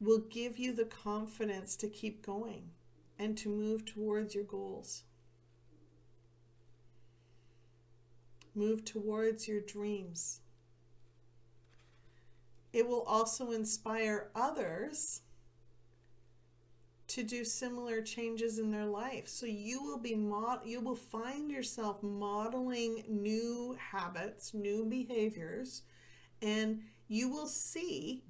will 0.00 0.22
give 0.30 0.58
you 0.58 0.72
the 0.72 0.84
confidence 0.84 1.76
to 1.76 1.88
keep 1.88 2.24
going 2.24 2.70
and 3.18 3.38
to 3.38 3.48
move 3.48 3.84
towards 3.84 4.34
your 4.34 4.44
goals. 4.44 5.04
Move 8.54 8.84
towards 8.84 9.48
your 9.48 9.60
dreams. 9.60 10.40
It 12.72 12.88
will 12.88 13.02
also 13.02 13.50
inspire 13.50 14.30
others 14.34 15.22
to 17.08 17.22
do 17.22 17.44
similar 17.44 18.00
changes 18.00 18.58
in 18.58 18.70
their 18.70 18.86
life. 18.86 19.28
So 19.28 19.46
you 19.46 19.82
will 19.82 19.98
be 19.98 20.14
mod- 20.14 20.66
you 20.66 20.80
will 20.80 20.96
find 20.96 21.50
yourself 21.50 22.02
modeling 22.02 23.04
new 23.08 23.76
habits, 23.78 24.54
new 24.54 24.84
behaviors, 24.84 25.82
and 26.42 26.82
you 27.08 27.28
will 27.28 27.46
see 27.46 28.24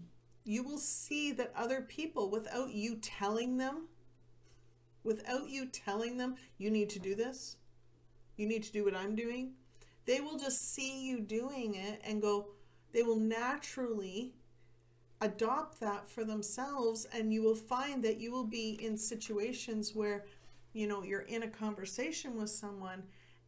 you 0.47 0.62
will 0.62 0.79
see 0.79 1.33
that 1.33 1.55
other 1.57 1.81
people 1.81 2.31
without 2.31 2.70
you 2.75 2.97
telling 2.97 3.57
them 3.57 3.89
without 5.05 5.49
you 5.49 5.66
telling 5.66 6.16
them 6.16 6.35
you 6.59 6.70
need 6.70 6.89
to 6.91 6.99
do 6.99 7.14
this, 7.14 7.57
you 8.37 8.47
need 8.47 8.62
to 8.64 8.72
do 8.72 8.85
what 8.85 8.97
I'm 8.97 9.14
doing, 9.14 9.53
they 10.07 10.20
will 10.20 10.38
just 10.38 10.74
see 10.74 11.05
you 11.05 11.20
doing 11.20 11.74
it 11.74 12.00
and 12.05 12.20
go 12.20 12.48
they 12.92 13.02
will 13.02 13.18
naturally 13.18 14.34
adopt 15.20 15.80
that 15.80 16.09
for 16.09 16.24
themselves 16.24 17.07
and 17.12 17.32
you 17.32 17.42
will 17.42 17.55
find 17.55 18.02
that 18.05 18.18
you 18.18 18.30
will 18.30 18.44
be 18.44 18.78
in 18.82 18.96
situations 18.96 19.94
where 19.94 20.26
you 20.72 20.86
know 20.86 21.02
you're 21.02 21.20
in 21.20 21.44
a 21.44 21.48
conversation 21.48 22.36
with 22.36 22.50
someone 22.50 23.02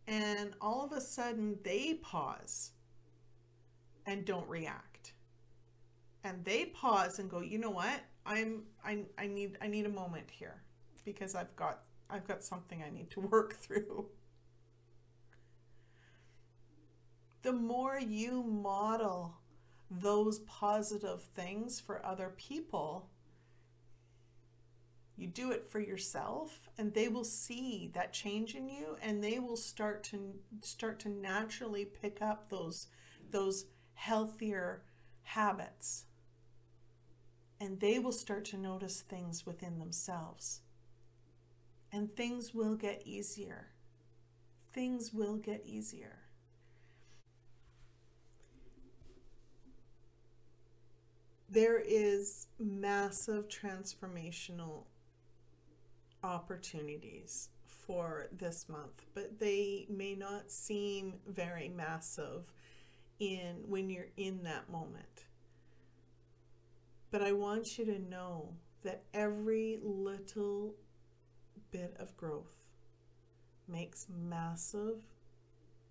and 0.07 0.55
all 0.61 0.85
of 0.85 0.93
a 0.93 1.01
sudden 1.01 1.59
they 1.65 1.95
pause 1.95 2.73
and 4.07 4.25
don't 4.25 4.49
react. 4.49 5.13
And 6.23 6.45
they 6.45 6.67
pause 6.67 7.19
and 7.19 7.29
go 7.29 7.41
you 7.41 7.59
know 7.59 7.71
what? 7.71 8.01
I'm 8.25 8.63
i, 8.85 9.05
I 9.17 9.27
need 9.29 9.57
i 9.63 9.69
need 9.69 9.87
a 9.87 9.91
moment 9.91 10.29
here 10.29 10.61
because 11.05 11.37
i've 11.37 11.55
got 11.55 11.83
i've 12.11 12.27
got 12.27 12.43
something 12.43 12.83
i 12.83 12.91
need 12.91 13.09
to 13.11 13.21
work 13.33 13.55
through 13.55 14.07
the 17.47 17.53
more 17.53 17.97
you 17.97 18.43
model 18.43 19.37
those 19.89 20.41
positive 20.41 21.23
things 21.23 21.79
for 21.79 22.05
other 22.05 22.33
people, 22.37 23.09
you 25.17 25.29
do 25.29 25.53
it 25.53 25.65
for 25.65 25.79
yourself 25.79 26.69
and 26.77 26.93
they 26.93 27.07
will 27.07 27.23
see 27.23 27.89
that 27.95 28.13
change 28.13 28.57
in 28.57 28.69
you 28.69 28.97
and 29.01 29.23
they 29.23 29.39
will 29.39 29.57
start 29.57 30.03
to 30.03 30.35
start 30.61 30.99
to 30.99 31.09
naturally 31.09 31.85
pick 31.85 32.21
up 32.21 32.51
those 32.51 32.89
those 33.31 33.67
healthier 33.95 34.83
habits. 35.23 36.07
And 37.61 37.79
they 37.79 38.01
will 38.01 38.11
start 38.11 38.45
to 38.47 38.59
notice 38.59 39.03
things 39.03 39.47
within 39.47 39.79
themselves. 39.79 40.63
And 41.93 42.13
things 42.17 42.53
will 42.53 42.75
get 42.75 43.03
easier. 43.05 43.69
Things 44.73 45.15
will 45.15 45.37
get 45.37 45.63
easier 45.65 46.26
there 51.49 51.79
is 51.79 52.49
massive 52.59 53.49
transformational 53.49 54.85
opportunities 56.23 57.51
for 57.67 58.27
this 58.33 58.69
month, 58.69 59.05
but 59.15 59.39
they 59.39 59.87
may 59.89 60.15
not 60.15 60.51
seem 60.51 61.15
very 61.27 61.69
massive 61.69 62.53
in 63.21 63.57
when 63.67 63.89
you're 63.89 64.09
in 64.17 64.43
that 64.43 64.69
moment. 64.71 65.25
But 67.11 67.23
I 67.23 67.33
want 67.33 67.79
you 67.79 67.85
to 67.87 67.99
know 67.99 68.55
that 68.83 69.05
every 69.15 69.79
little 69.83 70.75
bit 71.71 71.95
of 71.99 72.17
growth 72.17 72.57
makes 73.69 74.07
massive 74.09 75.03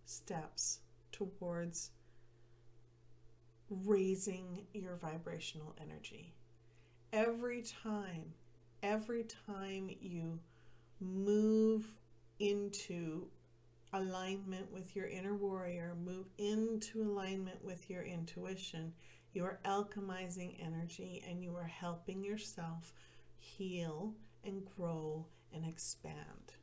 steps 0.06 0.80
towards 1.12 1.91
raising 3.70 4.66
your 4.74 4.95
vibrational 4.95 5.76
energy. 5.82 6.34
Every 7.11 7.61
time, 7.61 8.34
every 8.84 9.26
time 9.45 9.89
you 9.99 10.39
move 10.99 11.86
into 12.39 13.28
alignment 13.93 14.72
with 14.72 14.95
your 14.95 15.07
inner 15.07 15.36
warrior, 15.36 15.95
move 16.03 16.28
into 16.38 17.01
alignment 17.01 17.63
with 17.63 17.89
your 17.89 18.03
intuition, 18.03 18.93
you 19.34 19.43
are 19.43 19.59
alchemizing 19.66 20.55
energy 20.63 21.24
and 21.28 21.43
you 21.43 21.55
are 21.55 21.63
helping 21.63 22.24
yourself 22.24 22.93
heal 23.38 24.13
and 24.43 24.63
grow 24.78 25.26
and 25.53 25.66
expand. 25.66 26.53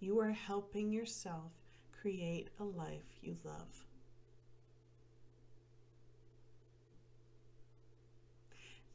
You 0.00 0.18
are 0.20 0.32
helping 0.32 0.92
yourself 0.92 1.52
create 1.92 2.50
a 2.60 2.64
life 2.64 3.18
you 3.22 3.36
love. 3.44 3.83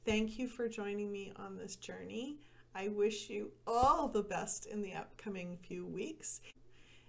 Thank 0.10 0.40
you 0.40 0.48
for 0.48 0.68
joining 0.68 1.12
me 1.12 1.32
on 1.36 1.56
this 1.56 1.76
journey. 1.76 2.40
I 2.74 2.88
wish 2.88 3.30
you 3.30 3.52
all 3.68 4.08
the 4.08 4.24
best 4.24 4.66
in 4.66 4.82
the 4.82 4.96
upcoming 4.96 5.56
few 5.62 5.86
weeks. 5.86 6.42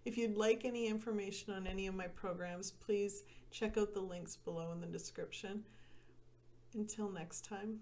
If 0.05 0.19
you'd 0.19 0.37
like 0.37 0.67
any 0.67 0.87
information 0.87 1.55
on 1.55 1.67
any 1.67 1.87
of 1.87 1.95
my 1.95 2.09
programs, 2.09 2.73
please 2.73 3.23
check 3.51 3.79
out 3.79 3.95
the 3.95 4.03
links 4.03 4.37
below 4.37 4.71
in 4.73 4.83
the 4.83 4.87
description. 4.87 5.65
Until 6.75 7.09
next 7.09 7.43
time, 7.43 7.79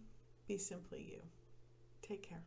be 0.46 0.56
simply 0.56 1.04
you. 1.10 1.22
Take 2.00 2.22
care. 2.22 2.44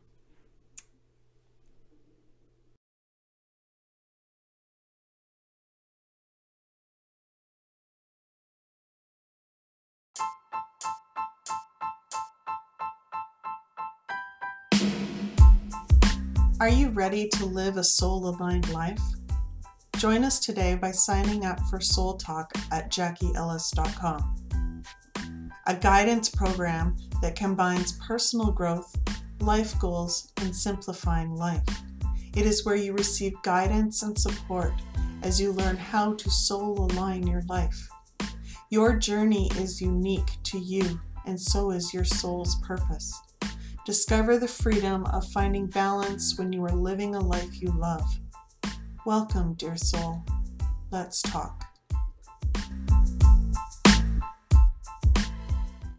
Are 16.62 16.68
you 16.68 16.90
ready 16.90 17.26
to 17.26 17.44
live 17.44 17.76
a 17.76 17.82
soul 17.82 18.28
aligned 18.28 18.72
life? 18.72 19.02
Join 19.96 20.22
us 20.22 20.38
today 20.38 20.76
by 20.76 20.92
signing 20.92 21.44
up 21.44 21.58
for 21.62 21.80
Soul 21.80 22.14
Talk 22.14 22.52
at 22.70 22.88
JacquieEllis.com, 22.88 24.84
a 25.66 25.74
guidance 25.74 26.28
program 26.28 26.96
that 27.20 27.34
combines 27.34 27.98
personal 28.06 28.52
growth, 28.52 28.96
life 29.40 29.76
goals, 29.80 30.30
and 30.36 30.54
simplifying 30.54 31.34
life. 31.34 31.66
It 32.36 32.46
is 32.46 32.64
where 32.64 32.76
you 32.76 32.92
receive 32.92 33.32
guidance 33.42 34.04
and 34.04 34.16
support 34.16 34.72
as 35.24 35.40
you 35.40 35.50
learn 35.50 35.76
how 35.76 36.14
to 36.14 36.30
soul 36.30 36.88
align 36.92 37.26
your 37.26 37.42
life. 37.48 37.88
Your 38.70 38.96
journey 38.96 39.50
is 39.56 39.82
unique 39.82 40.40
to 40.44 40.60
you, 40.60 41.00
and 41.26 41.40
so 41.40 41.72
is 41.72 41.92
your 41.92 42.04
soul's 42.04 42.54
purpose. 42.60 43.20
Discover 43.84 44.38
the 44.38 44.46
freedom 44.46 45.04
of 45.06 45.26
finding 45.32 45.66
balance 45.66 46.38
when 46.38 46.52
you 46.52 46.64
are 46.64 46.70
living 46.70 47.16
a 47.16 47.20
life 47.20 47.60
you 47.60 47.72
love. 47.76 48.06
Welcome, 49.04 49.54
dear 49.54 49.76
soul. 49.76 50.24
Let's 50.92 51.20
talk. 51.20 51.71